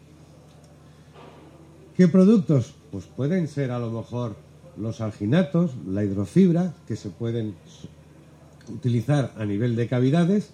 [1.96, 2.74] ¿Qué productos?
[2.90, 4.34] Pues pueden ser a lo mejor
[4.76, 7.54] los alginatos, la hidrofibra, que se pueden
[8.68, 10.50] utilizar a nivel de cavidades.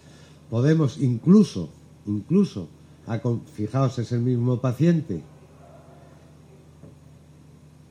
[0.51, 1.71] Podemos incluso,
[2.07, 2.69] incluso,
[3.55, 5.23] fijaos, es el mismo paciente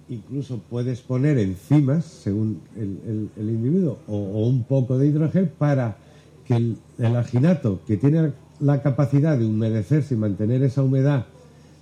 [0.10, 5.98] incluso puedes poner enzimas, según el, individuo, o, un poco de hidrogel para
[6.46, 11.26] que el, el, que tiene la capacidad de humedecerse y mantener esa humedad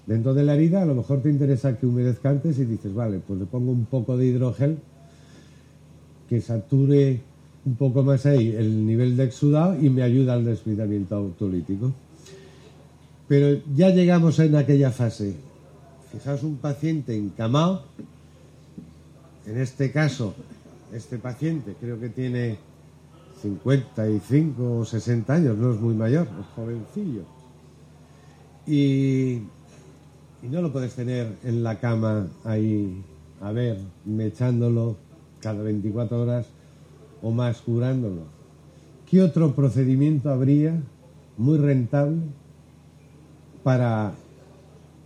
[0.05, 3.19] dentro de la herida, a lo mejor te interesa que humedezca antes y dices, vale,
[3.25, 4.77] pues le pongo un poco de hidrogel
[6.29, 7.21] que sature
[7.65, 11.93] un poco más ahí el nivel de exudado y me ayuda al desvidamiento autolítico.
[13.27, 15.35] Pero ya llegamos en aquella fase.
[16.11, 17.83] Fijaos un paciente encamado
[19.47, 20.35] en este caso
[20.93, 22.57] este paciente creo que tiene
[23.41, 27.21] 55 o 60 años, no es muy mayor, es jovencillo.
[28.65, 29.41] Y,
[30.43, 33.03] y no lo puedes tener en la cama ahí,
[33.41, 34.97] a ver, mechándolo
[35.39, 36.47] cada 24 horas
[37.21, 38.23] o más curándolo.
[39.09, 40.81] ¿Qué otro procedimiento habría
[41.37, 42.17] muy rentable
[43.63, 44.13] para,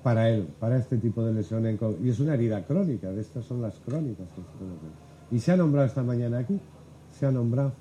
[0.03, 1.65] para él, para este tipo de lesión?
[2.03, 4.27] Y es una herida crónica, de estas son las crónicas.
[5.31, 6.59] Y se ha nombrado esta mañana aquí,
[7.17, 7.73] se ha nombrado.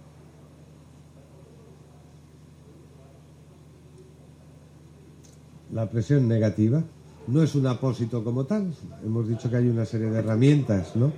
[5.72, 6.82] La presión negativa
[7.28, 8.72] no es un apósito como tal.
[9.04, 11.12] Hemos dicho que hay una serie de herramientas, ¿no?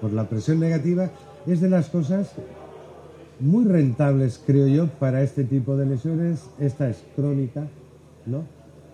[0.00, 1.10] Por la presión negativa
[1.46, 2.30] es de las cosas
[3.40, 6.48] muy rentables, creo yo, para este tipo de lesiones.
[6.58, 7.66] Esta es crónica,
[8.26, 8.44] ¿no?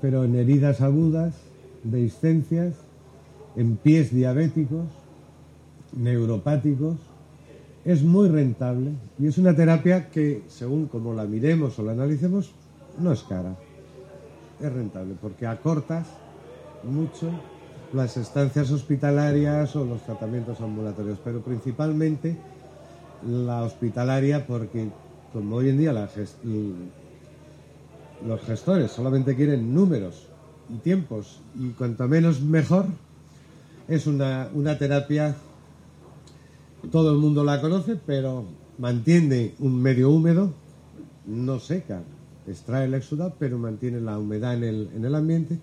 [0.00, 1.35] Pero en heridas agudas,
[1.82, 2.74] dehiscencias,
[3.56, 4.87] en pies diabéticos,
[5.96, 6.96] neuropáticos,
[7.85, 12.52] es muy rentable y es una terapia que, según como la miremos o la analicemos,
[12.98, 13.56] no es cara.
[14.61, 16.06] Es rentable porque acortas
[16.82, 17.30] mucho
[17.92, 22.37] las estancias hospitalarias o los tratamientos ambulatorios, pero principalmente
[23.24, 24.88] la hospitalaria porque
[25.32, 25.92] como hoy en día
[28.24, 30.26] los gestores solamente quieren números
[30.68, 32.87] y tiempos y cuanto menos mejor,
[33.88, 35.35] es una, una terapia,
[36.90, 38.44] todo el mundo la conoce, pero
[38.79, 40.52] mantiene un medio húmedo,
[41.26, 42.02] no seca,
[42.46, 45.59] extrae el exudado, pero mantiene la humedad en el, en el ambiente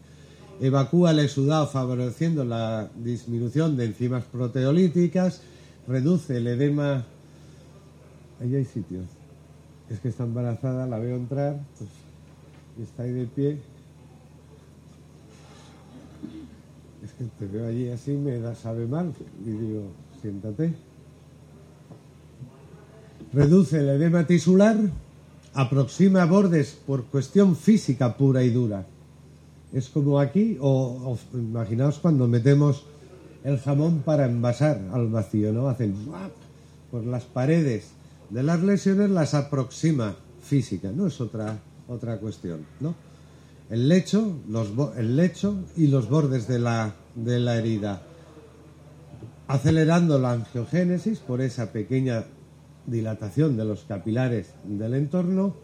[0.60, 5.42] evacúa el exudado favoreciendo la disminución de enzimas proteolíticas,
[5.88, 7.06] reduce el edema.
[8.42, 9.06] Ahí hay sitios.
[9.90, 11.90] Es que está embarazada, la veo entrar, pues
[12.82, 13.58] está ahí de pie.
[17.04, 19.14] Es que te veo allí así, me da, sabe mal.
[19.46, 20.74] Y digo, siéntate.
[23.34, 24.78] Reduce el edema tisular,
[25.54, 28.86] aproxima bordes por cuestión física pura y dura
[29.74, 32.86] es como aquí, o, imaginaos cuando metemos
[33.44, 35.68] el jamón para envasar al vacío, ¿no?
[35.68, 35.96] Hacen
[36.92, 37.90] por las paredes
[38.30, 42.96] de las lesiones las aproxima física, no es otra otra cuestión, ¿no?
[43.70, 48.04] El lecho, los, el lecho y los bordes de la, de la herida,
[49.48, 52.26] acelerando la angiogénesis por esa pequeña
[52.86, 55.56] dilatación de los capilares del entorno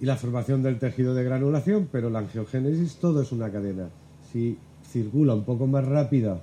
[0.00, 3.88] y la formación del tejido de granulación, pero la angiogénesis todo es una cadena.
[4.32, 4.56] Si
[4.90, 6.40] circula un poco más rápido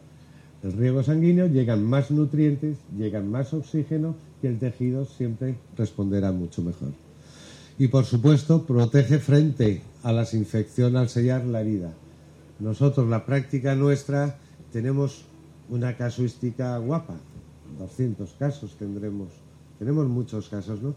[0.66, 6.64] el riego sanguíneo, llegan más nutrientes, llegan más oxígeno y el tejido siempre responderá mucho
[6.64, 7.05] mejor.
[7.78, 11.94] Y por supuesto, protege frente a las infecciones al sellar la herida.
[12.60, 14.38] Nosotros, la práctica nuestra,
[14.72, 15.26] tenemos
[15.70, 17.16] una casuística guapa.
[17.80, 19.28] 200 casos tendremos.
[19.78, 20.96] Tenemos muchos casos, ¿no?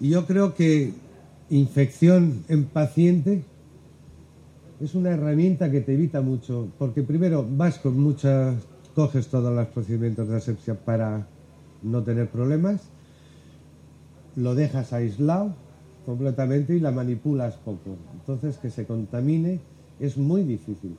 [0.00, 0.92] Y yo creo que
[1.48, 3.42] infección en paciente
[4.80, 8.54] es una herramienta que te evita mucho, porque primero vas con muchas,
[8.94, 11.26] coges todos los procedimientos de asepsia para
[11.82, 12.82] no tener problemas,
[14.36, 15.54] lo dejas aislado
[16.08, 17.94] completamente y la manipulas poco.
[18.14, 19.60] Entonces que se contamine
[20.00, 20.96] es muy difícil.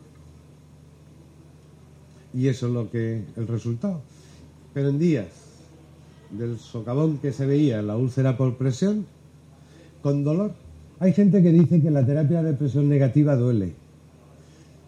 [2.31, 4.01] Y eso es lo que el resultado.
[4.71, 5.25] Pero en días
[6.29, 9.07] del socavón que se veía, la úlcera por presión,
[10.03, 10.51] con dolor.
[10.99, 13.73] Hay gente que dice que la terapia de presión negativa duele.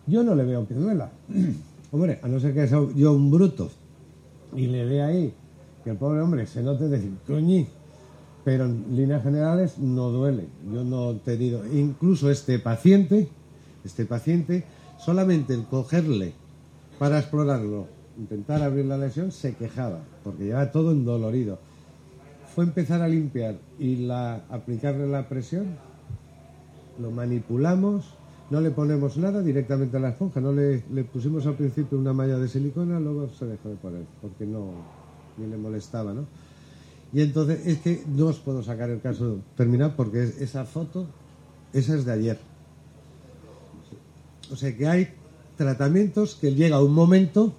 [0.06, 1.10] Yo no le veo que duela.
[1.92, 3.72] hombre, a no ser que sea yo un bruto
[4.56, 5.34] y le dé ahí
[5.84, 7.66] que el pobre hombre se note decir, coñi,
[8.44, 10.48] pero en líneas generales no duele.
[10.74, 13.30] Yo no he tenido, incluso este paciente,
[13.84, 14.64] este paciente,
[15.00, 16.34] solamente el cogerle
[17.00, 21.60] para explorarlo, intentar abrir la lesión, se quejaba, porque lleva todo endolorido
[22.54, 25.68] fue empezar a limpiar y aplicarle la presión,
[27.00, 28.14] lo manipulamos,
[28.50, 32.38] no le ponemos nada directamente a la esponja, no le, pusimos al principio una malla
[32.38, 34.72] de silicona, luego se dejó de poner, porque no,
[35.38, 36.26] ni le molestaba, ¿no?
[37.14, 41.08] Y entonces es que no os puedo sacar el caso terminado porque esa foto,
[41.74, 42.40] esa es de ayer.
[44.52, 45.10] O sea que hay
[45.58, 47.54] tratamientos que llega un momento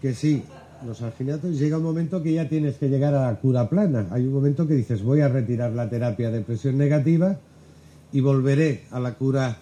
[0.00, 0.42] que sí,
[0.86, 4.08] los alginatos llega un momento que ya tienes que llegar a la cura plana.
[4.10, 7.38] Hay un momento que dices, voy a retirar la terapia de presión negativa
[8.12, 9.58] y volveré a la cura,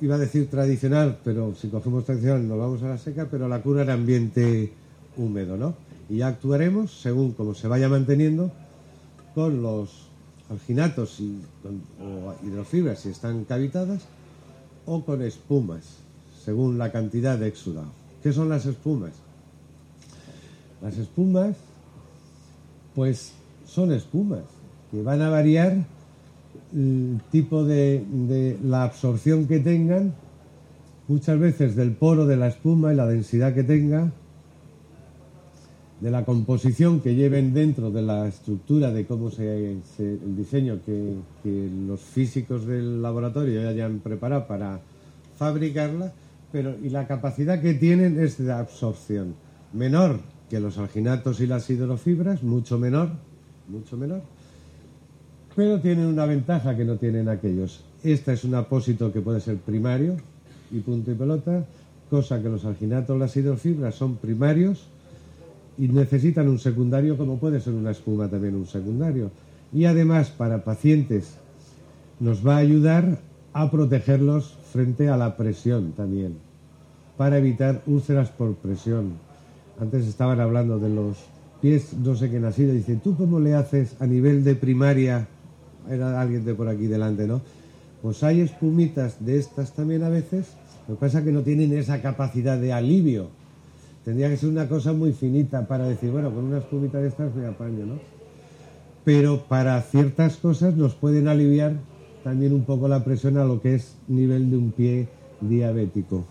[0.00, 3.60] iba a decir tradicional, pero si cogemos tradicional nos vamos a la seca, pero la
[3.60, 4.72] cura en ambiente
[5.16, 5.85] húmedo, ¿no?
[6.08, 8.52] Y actuaremos según como se vaya manteniendo
[9.34, 10.08] con los
[10.50, 11.40] alginatos y
[12.00, 14.02] o hidrofibras si están cavitadas
[14.86, 15.84] o con espumas,
[16.44, 17.90] según la cantidad de exudado.
[18.22, 19.12] ¿Qué son las espumas?
[20.82, 21.56] Las espumas
[22.94, 23.32] Pues
[23.66, 24.42] son espumas
[24.90, 25.84] que van a variar
[26.72, 30.14] el tipo de la absorción que tengan,
[31.08, 34.12] muchas veces del poro de la espuma y la densidad que tenga,
[36.00, 41.14] de la composición que lleven dentro de la estructura de cómo se, el diseño que,
[41.42, 44.80] que, los físicos del laboratorio hayan preparado para
[45.38, 46.12] fabricarla,
[46.52, 49.34] pero y la capacidad que tienen es de absorción
[49.72, 50.20] menor
[50.50, 53.10] que los alginatos y las hidrofibras, mucho menor,
[53.68, 54.20] mucho menor,
[55.54, 57.82] pero tienen una ventaja que no tienen aquellos.
[58.02, 60.16] Esta es un apósito que puede ser primario
[60.70, 61.64] y punto y pelota,
[62.10, 64.86] cosa que los alginatos, las hidrofibras son primarios
[65.78, 69.30] y necesitan un secundario como puede ser una espuma también un secundario.
[69.72, 71.36] Y además para pacientes
[72.20, 73.18] nos va a ayudar
[73.52, 76.34] a protegerlos frente a la presión también,
[77.16, 79.12] para evitar úlceras por presión.
[79.80, 81.16] Antes estaban hablando de los
[81.60, 85.26] pies, no sé qué nacido, dice, ¿tú cómo le haces a nivel de primaria?
[85.90, 87.40] Era alguien de por aquí delante, ¿no?
[88.02, 90.46] Pues hay espumitas de estas también a veces,
[90.88, 93.28] lo que pasa es que no tienen esa capacidad de alivio
[94.06, 97.34] Tendría que ser una cosa muy finita para decir, bueno, con una espumita de estas
[97.34, 97.98] me apaño, ¿no?
[99.04, 101.72] Pero para ciertas cosas nos pueden aliviar
[102.22, 105.08] también un poco la presión a lo que es nivel de un pie
[105.40, 106.24] diabético.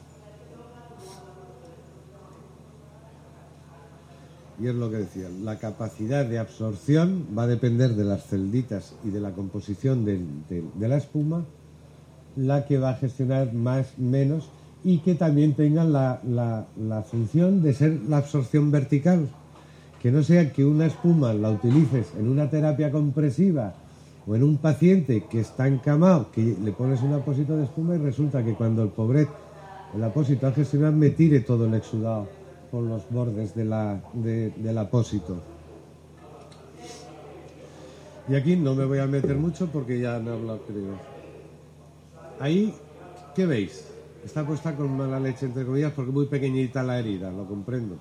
[4.58, 8.96] Y es lo que decía, la capacidad de absorción va a depender de las celditas
[9.04, 11.44] y de la composición de, de la espuma,
[12.38, 14.50] la que va a gestionar más, menos
[14.86, 19.28] y que también tengan la, la, función de ser la absorción vertical.
[20.00, 23.74] Que no sea que una espuma la utilices en una terapia compresiva
[24.28, 27.98] o en un paciente que está encamado, que le pones un apósito de espuma y
[27.98, 29.28] resulta que cuando el pobret,
[29.96, 32.28] el apósito gestionar me tire todo el exudado
[32.70, 35.42] por los bordes de la, del apósito.
[38.30, 40.94] Y aquí no me voy a meter mucho porque ya han hablado, creo.
[42.40, 42.72] Ahí,
[43.34, 43.95] ¿qué veis?
[44.26, 48.00] Está puesta con mala leche, entre comillas, porque muy pequeñita la herida, lo comprendo.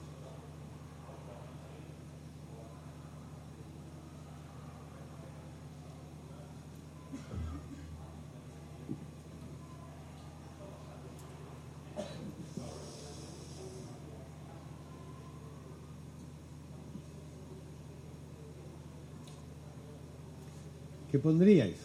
[21.12, 21.76] ¿Qué pondríais?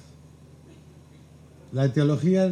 [1.74, 2.50] La etiología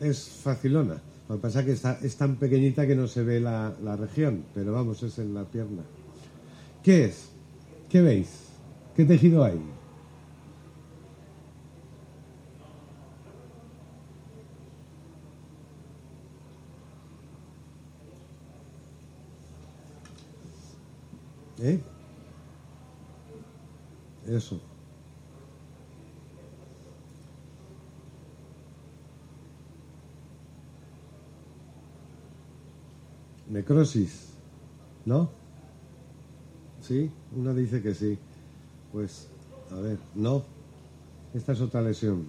[0.00, 1.00] es facilona.
[1.28, 3.96] Lo que pasa es que está, es tan pequeñita que no se ve la, la
[3.96, 5.82] región, pero vamos, es en la pierna.
[6.82, 7.28] ¿Qué es?
[7.88, 8.28] ¿Qué veis?
[8.96, 9.60] ¿Qué tejido hay?
[21.62, 21.78] ¿Eh?
[24.26, 24.69] Eso.
[33.50, 34.28] Necrosis,
[35.04, 35.28] ¿no?
[36.80, 37.10] ¿Sí?
[37.36, 38.16] Una dice que sí.
[38.92, 39.28] Pues,
[39.70, 40.42] a ver, no.
[41.34, 42.24] Esta es otra lesión.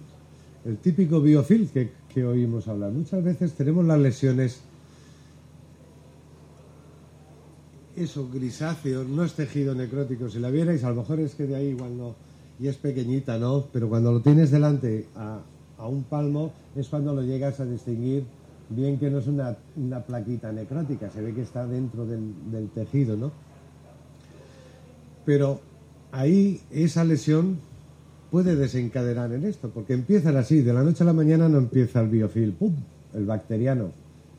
[0.64, 2.92] El típico biofil que, que oímos hablar.
[2.92, 4.60] Muchas veces tenemos las lesiones,
[7.96, 10.28] eso, grisáceo, no es tejido necrótico.
[10.28, 12.14] Si la vierais, a lo mejor es que de ahí igual no.
[12.60, 13.66] Y es pequeñita, ¿no?
[13.72, 15.40] Pero cuando lo tienes delante a,
[15.78, 18.24] a un palmo es cuando lo llegas a distinguir
[18.74, 19.56] bien que no es una,
[20.06, 23.32] plaquita necrótica, se ve que está dentro del, tejido, ¿no?
[25.24, 25.60] Pero
[26.10, 27.58] ahí esa lesión
[28.30, 32.00] puede desencadenar en esto, porque empiezan así, de la noche a la mañana no empieza
[32.00, 32.74] el biofil, ¡pum!
[33.14, 33.90] El bacteriano,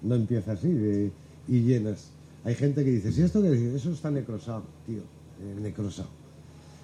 [0.02, 1.12] no empieza así
[1.48, 2.10] y llenas.
[2.44, 6.10] Hay gente que dice, si esto que eso está necrosado, tío, eh, necrosado.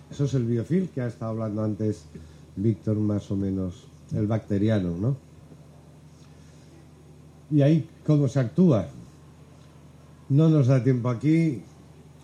[0.10, 2.06] Eso es el biofil que ha estado hablando antes
[2.56, 5.29] Víctor más o menos, el bacteriano, ¿no?
[7.52, 8.88] Y ahí cómo se actúa.
[10.30, 11.62] No nos da tiempo aquí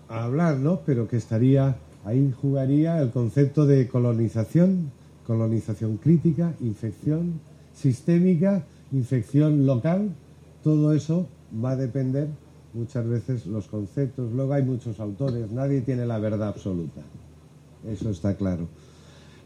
[0.07, 0.81] a hablar, ¿no?
[0.85, 4.91] Pero que estaría, ahí jugaría el concepto de colonización,
[5.25, 7.39] colonización crítica, infección
[7.73, 10.09] sistémica, infección local,
[10.63, 11.27] todo eso
[11.63, 12.27] va a depender
[12.73, 14.31] muchas veces los conceptos.
[14.31, 17.01] Luego hay muchos autores, nadie tiene la verdad absoluta.
[17.87, 18.67] Eso está claro.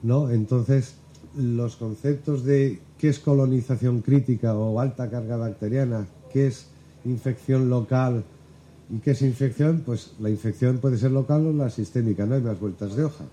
[0.02, 0.30] ¿No?
[0.30, 0.96] Entonces,
[1.40, 6.68] los conceptos de qué es colonización crítica o alta carga bacteriana, qué es
[7.06, 8.24] infección local
[8.90, 12.42] y qué es infección, pues la infección puede ser local o la sistémica, no hay
[12.42, 13.24] más vueltas de hoja.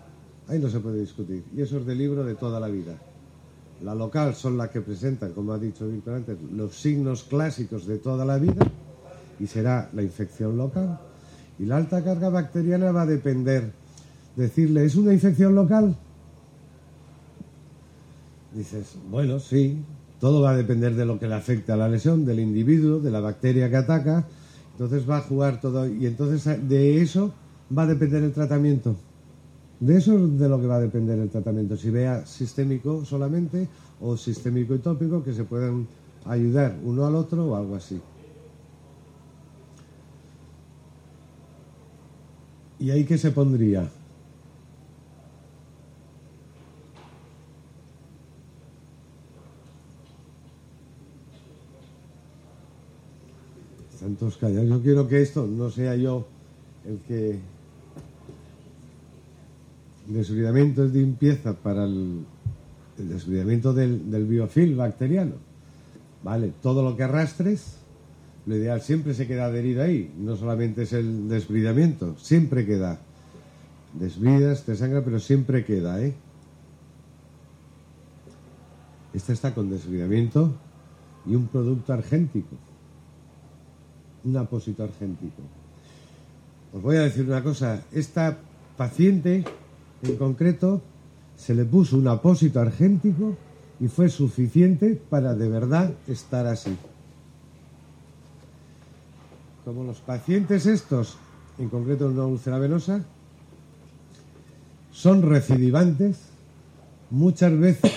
[0.48, 1.42] Ahí no se puede discutir.
[1.56, 2.96] Y eso es de libro de toda la vida.
[3.82, 7.98] La local son las que presentan, como ha dicho Víctor antes, los signos clásicos de
[7.98, 8.64] toda la vida
[9.40, 11.00] y será la infección local.
[11.58, 13.72] Y la alta carga bacteriana va a depender
[14.36, 15.96] decirle, ¿es una infección local?
[18.56, 19.76] Dices, bueno, sí,
[20.18, 23.10] todo va a depender de lo que le afecte a la lesión, del individuo, de
[23.10, 24.26] la bacteria que ataca.
[24.72, 25.86] Entonces va a jugar todo.
[25.86, 27.34] Y entonces de eso
[27.76, 28.96] va a depender el tratamiento.
[29.78, 31.76] De eso es de lo que va a depender el tratamiento.
[31.76, 33.68] Si vea sistémico solamente
[34.00, 35.86] o sistémico y tópico, que se puedan
[36.24, 38.00] ayudar uno al otro o algo así.
[42.78, 43.86] ¿Y ahí qué se pondría?
[54.06, 54.68] Santos callados.
[54.68, 56.28] Yo quiero que esto no sea yo
[56.86, 57.40] el que
[60.06, 62.24] desbridamiento es de limpieza para el,
[62.98, 65.32] el del, del biofil bacteriano.
[66.22, 67.78] Vale, todo lo que arrastres,
[68.46, 73.00] lo ideal siempre se queda adherido ahí, no solamente es el desbridamiento, siempre queda.
[73.92, 76.14] Desbridas, te sangra, pero siempre queda, ¿eh?
[79.12, 80.54] Esta está con desbridamiento
[81.26, 82.54] y un producto argéntico,
[84.26, 85.42] un apósito argéntico.
[86.74, 88.36] Os voy a decir una cosa, esta
[88.76, 89.44] paciente
[90.02, 90.82] en concreto
[91.36, 93.36] se le puso un apósito argéntico
[93.80, 96.76] y fue suficiente para de verdad estar así.
[99.64, 101.16] Como los pacientes estos,
[101.58, 103.04] en concreto una úlcera venosa,
[104.92, 106.18] son recidivantes,
[107.10, 107.92] muchas veces,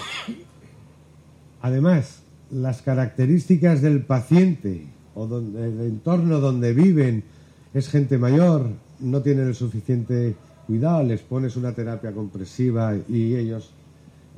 [1.61, 2.21] además,
[2.51, 7.23] las características del paciente o del entorno donde viven
[7.73, 8.67] es gente mayor,
[8.99, 10.35] no tienen el suficiente
[10.67, 13.71] cuidado, les pones una terapia compresiva y ellos,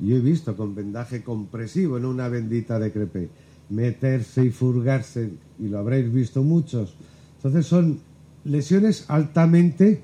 [0.00, 3.28] yo he visto con vendaje compresivo en una bendita de crepé,
[3.70, 6.94] meterse y furgarse, y lo habréis visto muchos.
[7.36, 8.00] Entonces son
[8.44, 10.02] lesiones altamente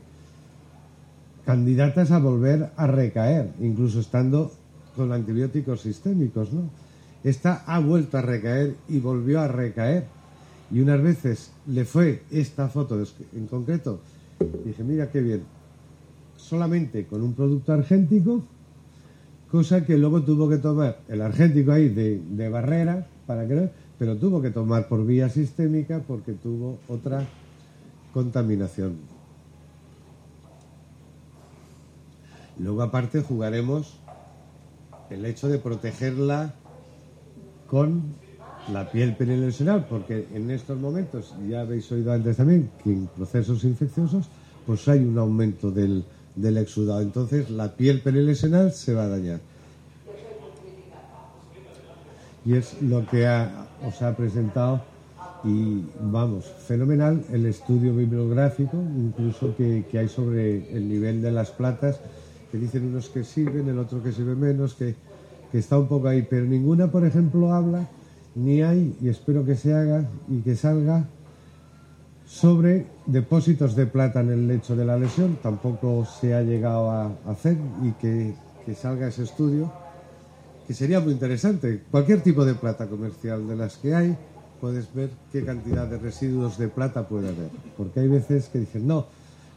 [1.44, 4.52] candidatas a volver a recaer, incluso estando
[4.94, 6.68] con antibióticos sistémicos, ¿no?
[7.24, 10.04] Esta ha vuelto a recaer y volvió a recaer.
[10.70, 13.02] Y unas veces le fue esta foto
[13.34, 14.00] en concreto,
[14.64, 15.42] dije, mira qué bien,
[16.36, 18.42] solamente con un producto argéntico,
[19.50, 24.42] cosa que luego tuvo que tomar el argéntico ahí de, barrera, para que, pero tuvo
[24.42, 27.26] que tomar por vía sistémica porque tuvo otra
[28.12, 28.96] contaminación.
[32.58, 33.98] Luego aparte jugaremos
[35.10, 36.54] el hecho de protegerla
[37.68, 38.02] con
[38.72, 43.64] la piel perilesional, porque en estos momentos, ya habéis oído antes también, que en procesos
[43.64, 44.26] infecciosos,
[44.66, 46.04] pues hay un aumento del,
[46.34, 47.00] del exudado.
[47.00, 49.40] Entonces la piel perilesional se va a dañar.
[52.44, 54.82] Y es lo que os ha presentado
[55.44, 62.00] y vamos, fenomenal el estudio bibliográfico, incluso que, hay sobre el nivel de las platas,
[62.50, 64.94] que dicen unos que sirven, el otro que sirve menos, que,
[65.52, 67.86] que está un poco ahí, pero ninguna, por ejemplo, habla,
[68.38, 71.06] ni hay, y espero que se haga y que salga,
[72.28, 77.10] sobre depósitos de plata en el lecho de la lesión, tampoco se ha llegado a
[77.26, 78.34] hacer y que,
[78.74, 79.72] salga ese estudio,
[80.66, 81.82] que sería muy interesante.
[81.90, 84.14] Cualquier tipo de plata comercial de las que hay,
[84.60, 87.48] puedes ver qué cantidad de residuos de plata puede haber.
[87.78, 89.06] Porque hay veces que dicen, no,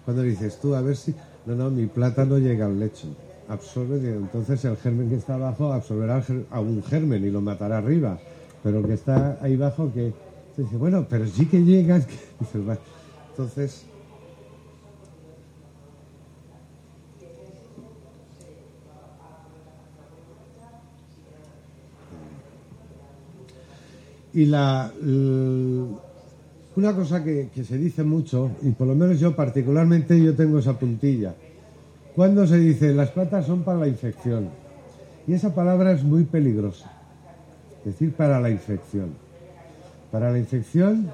[0.06, 1.14] cuando dices tú, a ver si,
[1.46, 3.08] no, no, mi plata no llega al lecho,
[3.50, 8.18] absorbe, entonces el germen que está abajo absorberá a un germen y lo matará arriba,
[8.64, 10.14] pero que está ahí abajo que
[10.58, 12.08] dice, bueno, pero sí que llegas.
[13.32, 13.86] Entonces,
[24.34, 24.92] y la,
[26.76, 30.78] una cosa que, se dice mucho, y por lo menos yo particularmente yo tengo esa
[30.78, 31.36] puntilla,
[32.16, 34.50] cuando se dice las plantas son para la infección,
[35.28, 37.01] y esa palabra es muy peligrosa,
[37.86, 39.10] es decir, para la infección.
[40.12, 41.10] Para la infección,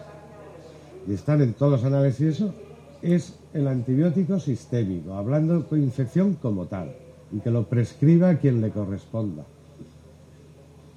[1.07, 2.53] y están en todos los análisis eso,
[3.01, 6.93] es el antibiótico sistémico, hablando de infección como tal,
[7.31, 9.43] y que lo prescriba quien le corresponda.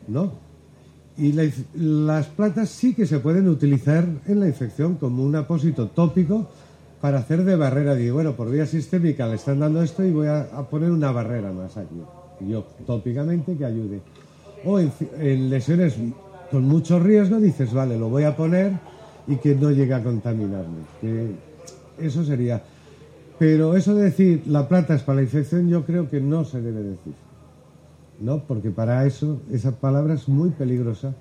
[0.09, 0.33] ¿No?
[1.17, 1.33] Y
[1.75, 6.49] las plantas sí que se pueden utilizar en la infección como un apósito tópico
[7.01, 7.95] para hacer de barrera.
[7.95, 11.53] Digo, bueno, por vía sistémica le están dando esto y voy a, poner una barrera
[11.53, 12.01] más aquí.
[12.49, 14.01] Yo, tópicamente, que ayude.
[14.65, 15.97] O en lesiones
[16.51, 18.73] con mucho riesgo dices, vale, lo voy a poner
[19.27, 20.79] y que no llegue a contaminarme.
[21.01, 21.31] Que
[21.99, 22.63] eso sería.
[23.39, 26.61] Pero eso de decir la plata es para la infección, yo creo que no se
[26.61, 27.15] debe decir.
[28.21, 28.45] ¿No?
[28.45, 31.15] Porque para eso esa palabra es muy peligrosa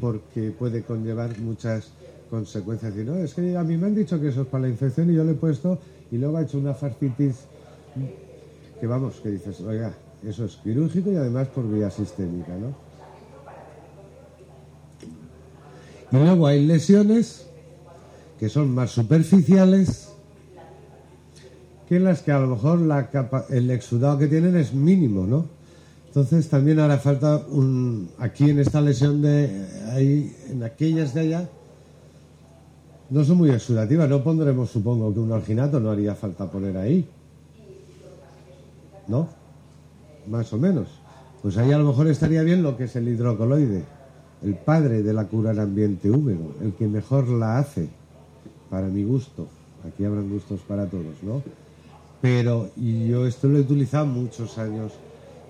[0.00, 1.92] porque puede conllevar muchas
[2.28, 2.94] consecuencias.
[2.96, 5.10] Y no, es que a mí me han dicho que eso es para la infección
[5.10, 5.78] y yo le he puesto
[6.10, 7.46] y luego ha hecho una fascitis
[8.78, 12.74] que vamos, que dices, oiga, eso es quirúrgico y además por vía sistémica, ¿no?
[16.12, 17.46] Y luego hay lesiones
[18.38, 20.12] que son más superficiales
[21.88, 23.08] que las que a lo mejor la
[23.50, 25.46] el exudado que tienen es mínimo, ¿no?
[26.06, 31.48] Entonces también hará falta un aquí en esta lesión de ahí en aquellas de allá
[33.08, 37.06] no son muy exudativas, no pondremos supongo que un alginato no haría falta poner ahí.
[39.06, 39.28] ¿No?
[40.28, 40.88] Más o menos.
[41.42, 43.84] Pues ahí a lo mejor estaría bien lo que es el hidrocoloide
[44.42, 47.88] el padre de la cura en ambiente húmedo, el que mejor la hace,
[48.70, 49.48] para mi gusto.
[49.86, 51.42] Aquí habrán gustos para todos, ¿no?
[52.20, 54.92] Pero yo esto lo he utilizado muchos años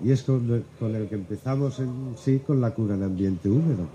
[0.03, 3.87] y es con, el que empezamos en sí con la cura en ambiente húmedo.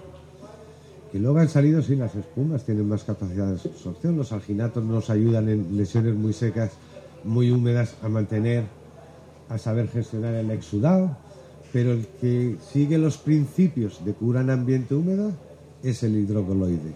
[1.13, 4.17] Y luego han salido sin las espumas, tienen más capacidad de absorción.
[4.17, 6.73] Los alginatos nos ayudan en lesiones muy secas,
[7.23, 8.65] muy húmedas, a mantener,
[9.53, 11.17] a saber gestionar el exudado
[11.73, 15.33] pero el que sigue los principios de cura en ambiente húmedo
[15.83, 16.93] es el hidrocoloide.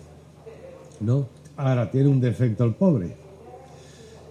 [1.01, 1.27] ¿No?
[1.57, 3.17] Ahora tiene un defecto el pobre,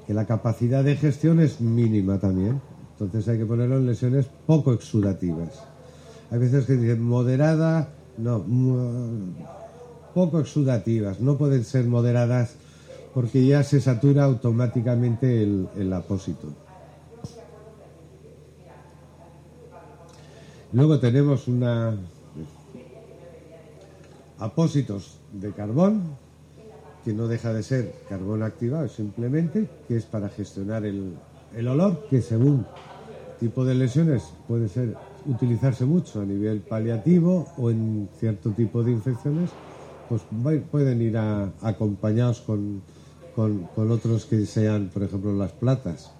[0.05, 2.61] que la capacidad de gestión es mínima también.
[2.91, 5.63] Entonces hay que ponerlo en lesiones poco exudativas.
[6.29, 8.45] Hay veces que dicen moderada, no,
[10.13, 12.55] poco exudativas, no pueden ser moderadas
[13.13, 16.64] porque ya se satura automáticamente el, el apósito.
[20.73, 21.97] Luego tenemos una
[24.39, 26.03] apósitos de carbón,
[27.03, 31.15] que no deja de ser carbón activado simplemente, que es para gestionar el,
[31.67, 32.65] olor, que según
[33.39, 34.95] tipo de lesiones puede ser
[35.25, 39.51] utilizarse mucho a nivel paliativo o en cierto tipo de infecciones,
[40.09, 40.21] pues
[40.71, 42.81] pueden ir acompañados con,
[43.35, 46.11] con otros que sean, por ejemplo, las platas.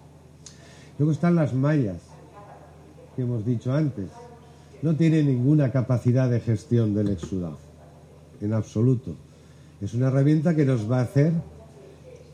[0.97, 2.01] Luego están las mallas,
[3.15, 4.09] que hemos dicho antes,
[4.85, 7.57] no tiene ninguna capacidad de gestión del exudado,
[8.39, 9.15] en absoluto.
[9.81, 11.33] Es una herramienta que nos va a hacer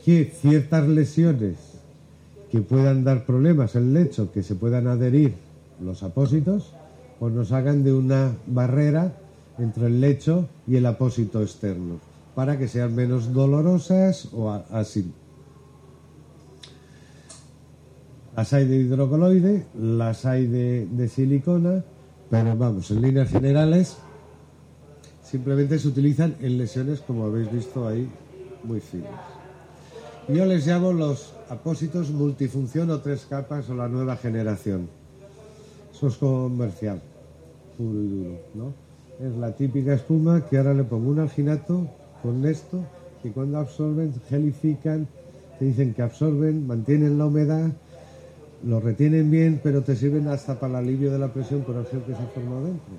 [0.04, 1.56] que ciertas lesiones
[2.50, 5.32] que puedan dar problemas en lecho, que se puedan adherir
[5.82, 6.74] los apósitos,
[7.18, 9.16] pues nos hagan de una barrera
[9.56, 12.00] entre el lecho y el apósito externo,
[12.34, 15.10] para que sean menos dolorosas o así.
[18.36, 21.82] Las hay de hidrocoloide, las hay de silicona
[22.32, 23.98] pero vamos, en líneas generales,
[25.22, 28.08] simplemente se utilizan en lesiones, como habéis visto ahí,
[28.64, 29.10] muy finas.
[30.30, 34.88] Yo les llamo los apósitos multifunción o tres capas o la nueva generación.
[35.92, 37.02] Eso es comercial,
[37.76, 38.72] puro y duro, ¿no?
[39.20, 41.86] Es la típica espuma que ahora le pongo un alginato
[42.22, 42.80] con esto,
[43.22, 45.06] que cuando absorben, gelifican,
[45.58, 47.72] te dicen que absorben, mantienen la humedad
[48.64, 52.02] lo retienen bien, pero te sirven hasta para el alivio de la presión por gel
[52.02, 52.92] que se ha formado dentro.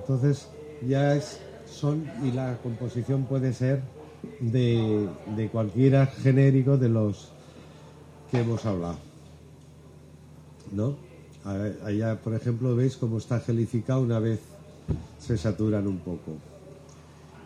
[0.00, 0.48] Entonces,
[0.86, 3.80] ya es, son, y la composición puede ser
[4.40, 7.32] de, de cualquiera genérico de los
[8.30, 8.98] que hemos hablado.
[10.72, 10.96] ¿No?
[11.84, 14.40] Allá, por ejemplo, veis cómo está gelificado una vez
[15.18, 16.32] se saturan un poco.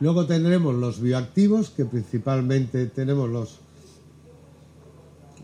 [0.01, 3.59] Luego tendremos los bioactivos, que principalmente tenemos los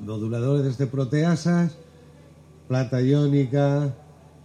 [0.01, 1.77] moduladores de proteasas,
[2.69, 3.95] plata iónica,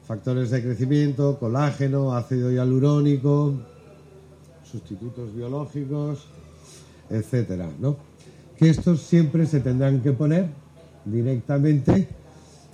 [0.08, 3.54] factores de crecimiento, colágeno, ácido hialurónico,
[4.64, 6.26] sustitutos biológicos,
[7.10, 7.98] etcétera, ¿no?
[8.58, 10.48] Que estos siempre se tendrán que poner
[11.06, 12.08] directamente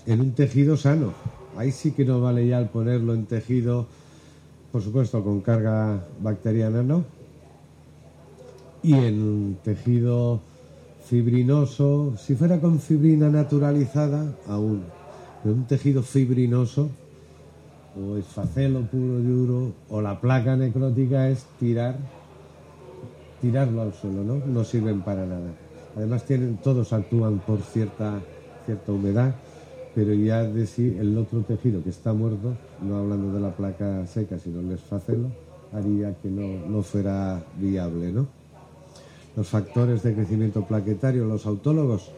[0.05, 1.13] en un tejido sano.
[1.57, 3.87] Ahí sí que no vale ya el ponerlo en tejido,
[4.71, 7.03] por supuesto, con carga bacteriana, ¿no?
[8.83, 10.41] Y en tejido
[11.07, 14.83] fibrinoso, si fuera con fibrina naturalizada, aún,
[15.41, 16.89] pero un tejido fibrinoso,
[17.95, 21.95] o esfacelo puro y duro, o la placa necrótica es tirar,
[23.41, 24.45] tirarlo al suelo, ¿no?
[24.45, 25.51] No sirven para nada.
[25.95, 28.19] Además tienen, todos actúan por cierta,
[28.65, 29.33] cierta humedad,
[29.95, 34.05] pero ya de sí el otro tejido que está muerto, no hablando de la placa
[34.05, 35.29] seca, sino el esfacelo,
[35.73, 38.27] haría que no, no fuera viable, ¿no?
[39.37, 42.09] Los factores de crecimiento plaquetario, los autólogos,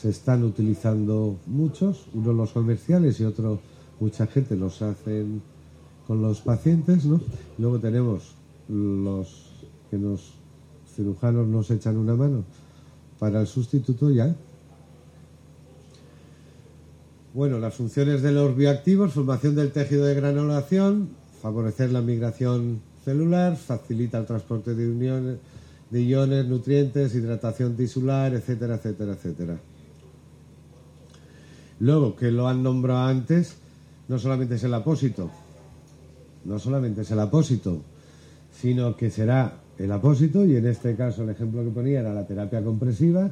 [0.00, 3.58] se están utilizando muchos, uno los comerciales y otro
[3.98, 5.42] mucha gente los hacen
[6.06, 7.20] con los pacientes, ¿no?
[7.58, 8.34] Luego tenemos
[8.68, 9.50] los
[9.90, 10.32] que los
[10.94, 12.44] cirujanos nos echan una mano
[13.18, 14.32] para el sustituto ya.
[17.34, 21.10] Bueno, las funciones de los bioactivos, formación del tejido de granulación,
[21.42, 25.38] favorecer la migración celular, facilita el transporte de uniones
[25.90, 29.60] de iones, nutrientes, hidratación tisular, etcétera, etcétera, etcétera.
[31.80, 33.56] Luego, que lo han nombrado antes,
[34.08, 35.30] no solamente es el apósito,
[36.44, 37.82] no solamente es el apósito,
[38.52, 42.26] sino que será el apósito, y en este caso el ejemplo que ponía era la
[42.26, 43.30] terapia compresiva,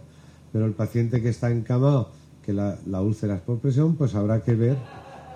[0.53, 2.11] pero el paciente que está encamado,
[2.45, 4.77] que la, úlcera es por presión, pues habrá que ver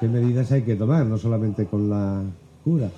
[0.01, 2.23] qué medidas hay que tomar, no solamente con la
[2.65, 2.91] cura.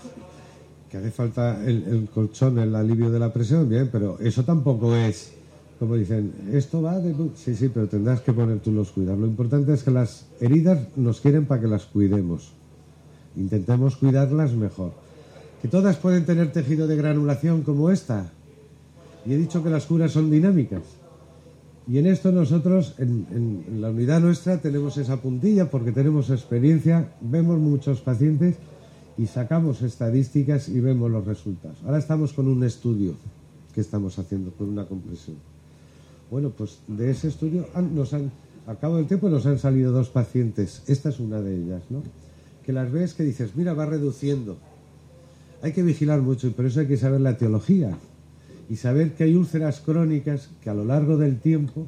[0.95, 5.32] Que hace falta el, colchón, el alivio de la presión, bien, pero eso tampoco es
[5.80, 7.12] como dicen, esto va de...
[7.34, 9.18] Sí, sí, pero tendrás que poner tú los cuidados.
[9.18, 12.53] Lo importante es que las heridas nos quieren para que las cuidemos.
[13.34, 14.92] Intentemos cuidarlas mejor.
[15.61, 18.30] Que todas pueden tener tejido de granulación como esta.
[19.26, 20.82] Y he dicho que las curas son dinámicas.
[21.88, 27.59] Y en esto nosotros, en la unidad nuestra, tenemos esa puntilla porque tenemos experiencia, vemos
[27.59, 28.55] muchos pacientes
[29.16, 31.78] y sacamos estadísticas y vemos los resultados.
[31.84, 33.14] Ahora estamos con un estudio
[33.74, 35.36] que estamos haciendo con una compresión.
[36.30, 38.30] Bueno, pues de ese estudio nos han,
[38.66, 40.82] al cabo del tiempo nos han salido dos pacientes.
[40.86, 42.02] Esta es una de ellas, ¿no?
[42.64, 44.56] Que las ves que dices, mira, va reduciendo.
[45.62, 47.96] Hay que vigilar mucho y por eso hay que saber la teología
[48.68, 51.86] y saber que hay úlceras crónicas que a lo largo del tiempo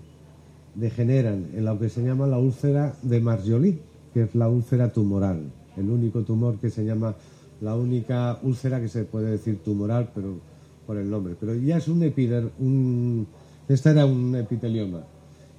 [0.75, 3.79] degeneran en lo que se llama la úlcera de Marjolie,
[4.13, 7.15] que es la úlcera tumoral, el único tumor que se llama,
[7.61, 10.39] la única úlcera que se puede decir tumoral, pero
[10.87, 11.35] por el nombre.
[11.39, 13.27] Pero ya es un epider, un
[13.69, 15.01] esta era un epitelioma.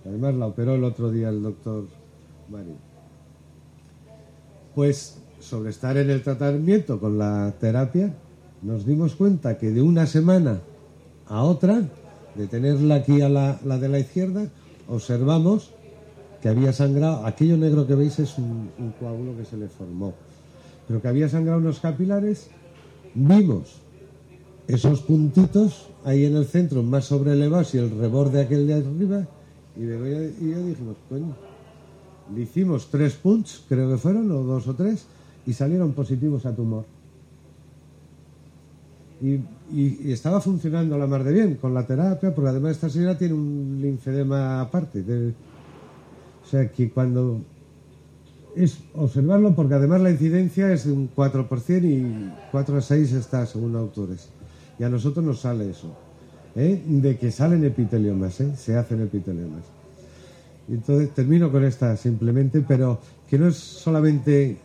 [0.05, 1.86] Además la operó el otro día el doctor
[2.49, 2.76] Mario.
[4.74, 8.13] Pues sobre estar en el tratamiento con la terapia,
[8.61, 10.61] nos dimos cuenta que de una semana
[11.28, 11.82] a otra,
[12.36, 14.47] de tenerla aquí a la, de la izquierda,
[14.88, 15.72] observamos
[16.42, 18.70] que había sangrado, aquello negro que veis es un,
[19.00, 20.14] coágulo que se le formó,
[20.88, 22.50] pero que había sangrado unos capilares,
[23.14, 23.82] vimos
[24.68, 29.28] esos puntitos ahí en el centro más sobrelevados y el reborde aquel de arriba
[29.76, 31.36] y, y yo dijimos, coño,
[32.34, 35.06] le hicimos tres punts, creo que fueron, o dos o tres,
[35.46, 36.86] y salieron positivos a tumor.
[39.22, 39.40] Y,
[40.12, 43.80] estaba funcionando la mar de bien con la terapia, porque además esta señora tiene un
[43.82, 45.04] linfedema aparte.
[46.48, 47.41] O sea que cuando
[48.56, 53.45] es observarlo, porque además la incidencia es de un 4% y 4 a 6 está
[53.45, 54.30] según autores.
[54.80, 55.93] Y a nosotros nos sale eso,
[56.56, 56.82] ¿eh?
[56.86, 58.54] de que salen epiteliomas, ¿eh?
[58.56, 59.64] se hacen epiteliomas.
[60.70, 64.58] Entonces termino con esta simplemente, pero que no es solamente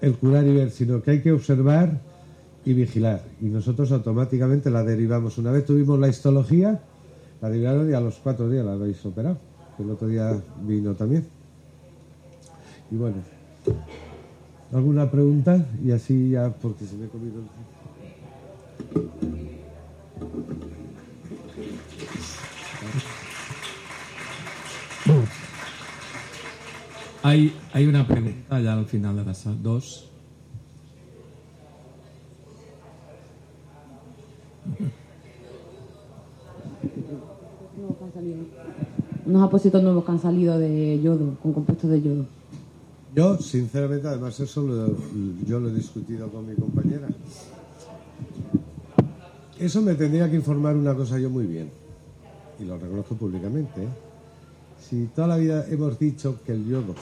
[0.00, 2.00] el curar y ver, sino que hay que observar
[2.64, 3.20] y vigilar.
[3.42, 5.36] Y nosotros automáticamente la derivamos.
[5.36, 6.80] Una vez tuvimos la histología,
[7.42, 9.36] la derivaron y a los cuatro días la habéis operado.
[9.78, 11.26] El otro día vino también.
[12.90, 13.16] Y bueno,
[14.72, 15.66] ¿alguna pregunta?
[15.84, 17.66] Y así ya, porque se me ha comido el...
[27.22, 30.12] Hay, hay una pregunta ya al final de las dos.
[39.26, 42.26] Unos apósitos nuevos que han salido de yodo, con compuestos de yodo.
[43.14, 44.64] Yo, sinceramente, además eso
[45.46, 47.08] yo lo he discutido con mi compañera.
[49.58, 51.70] Eso me tendría que informar una cosa yo muy bien,
[52.60, 53.82] y lo reconozco públicamente.
[53.82, 53.88] ¿eh?
[54.78, 56.94] Si toda la vida hemos dicho que el yodo,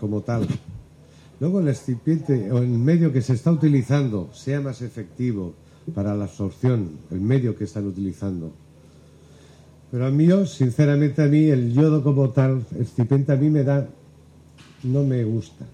[0.00, 0.48] como tal,
[1.38, 5.52] luego el excipiente o el medio que se está utilizando sea más efectivo
[5.94, 8.52] para la absorción, el medio que están utilizando.
[9.92, 13.62] Pero a mí, sinceramente, a mí el yodo como tal, el excipiente a mí me
[13.62, 13.86] da,
[14.82, 15.66] no me gusta.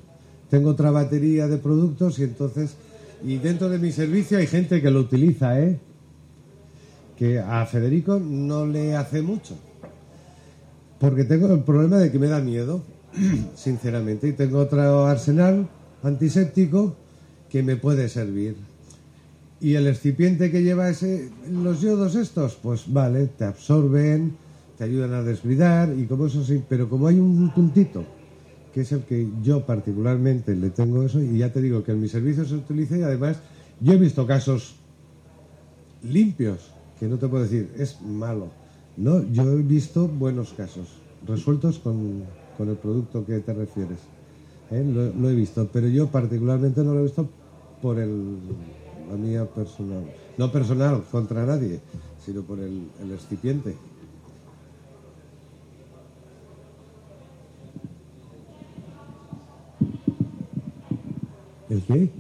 [0.51, 2.77] Tengo otra batería de productos y entonces
[3.25, 5.79] y dentro de mi servicio hay gente que lo utiliza, ¿eh?
[7.17, 9.57] Que a Federico no le hace mucho.
[11.01, 12.83] Porque tengo el problema de que me da miedo,
[13.57, 14.29] sinceramente.
[14.29, 15.69] Y tengo otro arsenal
[16.03, 16.97] antiséptico
[17.51, 18.57] que me puede servir.
[19.61, 24.37] Y el excipiente que lleva ese, los yodos estos, pues vale, te absorben,
[24.77, 28.05] te ayudan a desbridar y como eso sí, pero como hay un puntito
[28.73, 32.01] que es el que yo particularmente le tengo eso, y ya te digo que en
[32.01, 33.39] mi servicio se utiliza y además
[33.81, 34.77] yo he visto casos
[36.03, 38.49] limpios, que no te puedo decir, es malo.
[38.97, 40.89] No, yo he visto buenos casos,
[41.27, 42.25] resueltos con,
[42.59, 43.99] el producto que te refieres.
[44.71, 44.85] ¿eh?
[44.85, 47.29] Lo, he visto, pero yo particularmente no lo he visto
[47.81, 48.37] por el,
[49.09, 50.05] la mía personal.
[50.37, 51.81] No personal contra nadie,
[52.25, 53.77] sino por el, el excipiente.
[61.69, 62.11] ¿El qué?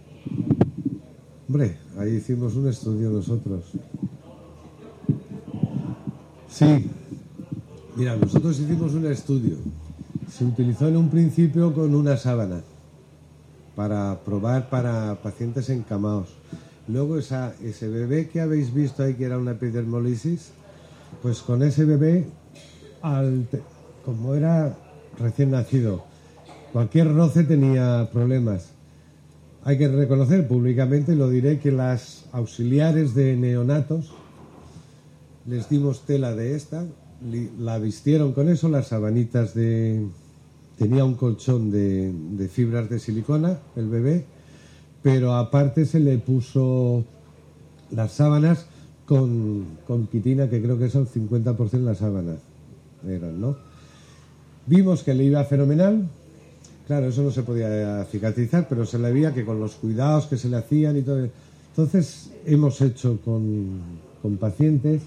[1.49, 3.64] Hombre, ahí hicimos un estudio nosotros.
[6.49, 6.91] Sí,
[7.97, 9.57] mira, nosotros hicimos un estudio
[10.39, 12.61] se utilizó en un principio con una sábana
[13.74, 16.28] para probar para pacientes encamados.
[16.89, 20.53] Luego ese bebé que habéis visto ahí que era una epidermolisis,
[21.22, 22.26] pues con ese bebé,
[24.05, 24.74] como era
[25.18, 26.05] recién nacido,
[26.72, 28.70] cualquier roce tenía problemas.
[29.64, 34.12] Hay que reconocer públicamente, lo diré, que las auxiliares de neonatos
[35.47, 36.86] les dimos tela de esta,
[37.59, 40.07] la vistieron con eso, las sabanitas de...
[40.78, 44.24] Tenía un colchón de fibras de silicona, el bebé,
[45.03, 47.05] pero aparte se le puso
[47.90, 48.66] las sábanas
[49.07, 52.36] con, con quitina, que creo que son 50% las sábanas,
[53.07, 53.57] eran, ¿no?
[54.66, 56.09] Vimos que le iba fenomenal,
[56.86, 60.36] claro, eso no se podía cicatrizar, pero se le veía que con los cuidados que
[60.36, 61.26] se le hacían y todo.
[61.70, 63.80] Entonces, hemos hecho con,
[64.20, 65.03] con pacientes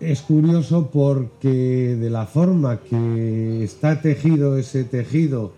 [0.00, 5.52] es curioso porque de la forma que está tejido ese tejido,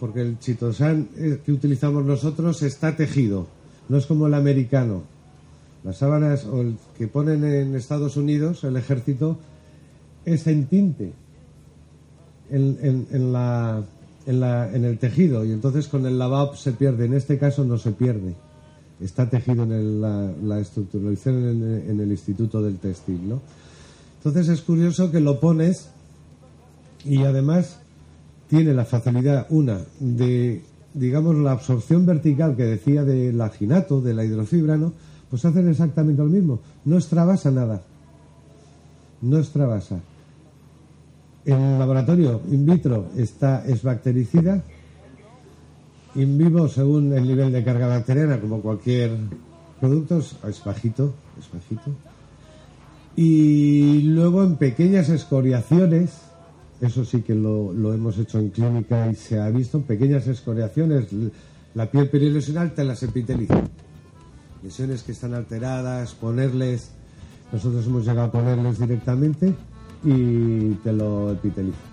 [0.00, 3.46] porque el chitosan eh, que utilizamos nosotros está tejido,
[3.88, 5.02] no es como el americano.
[5.84, 9.38] Las sábanas o el que ponen en Estados Unidos, el ejército,
[10.24, 11.12] es en tinte,
[12.50, 13.82] en, en- la,
[14.26, 17.06] en, la- en el tejido, y entonces con el lavado se pierde.
[17.06, 18.34] En este caso no se pierde,
[19.00, 23.40] está tejido en la, la estructura, lo hicieron en, en el Instituto del Textil, ¿no?
[24.18, 25.88] Entonces es curioso que lo pones
[27.06, 27.79] y además
[28.50, 30.60] tiene la facilidad, una, de,
[30.92, 34.92] digamos, la absorción vertical que decía del aginato, de la hidrofibra, ¿no?
[35.30, 36.58] Pues hacen exactamente lo mismo.
[36.84, 37.80] No extravasa nada.
[39.22, 40.00] No extravasa.
[41.44, 44.64] En el laboratorio in vitro está, es bactericida.
[46.16, 49.16] In vivo, según el nivel de carga bacteriana, como cualquier
[49.80, 51.92] producto, es bajito, es bajito.
[53.14, 56.29] Y luego en pequeñas escoriaciones,
[56.80, 60.26] eso sí que lo, lo hemos hecho en clínica y se ha visto, en pequeñas
[60.26, 61.06] escoriaciones,
[61.74, 63.62] la piel perilesional te las epiteliza.
[64.62, 66.90] Lesiones que están alteradas, ponerles,
[67.52, 69.54] nosotros hemos llegado a ponerles directamente
[70.04, 71.89] y te lo epiteliza.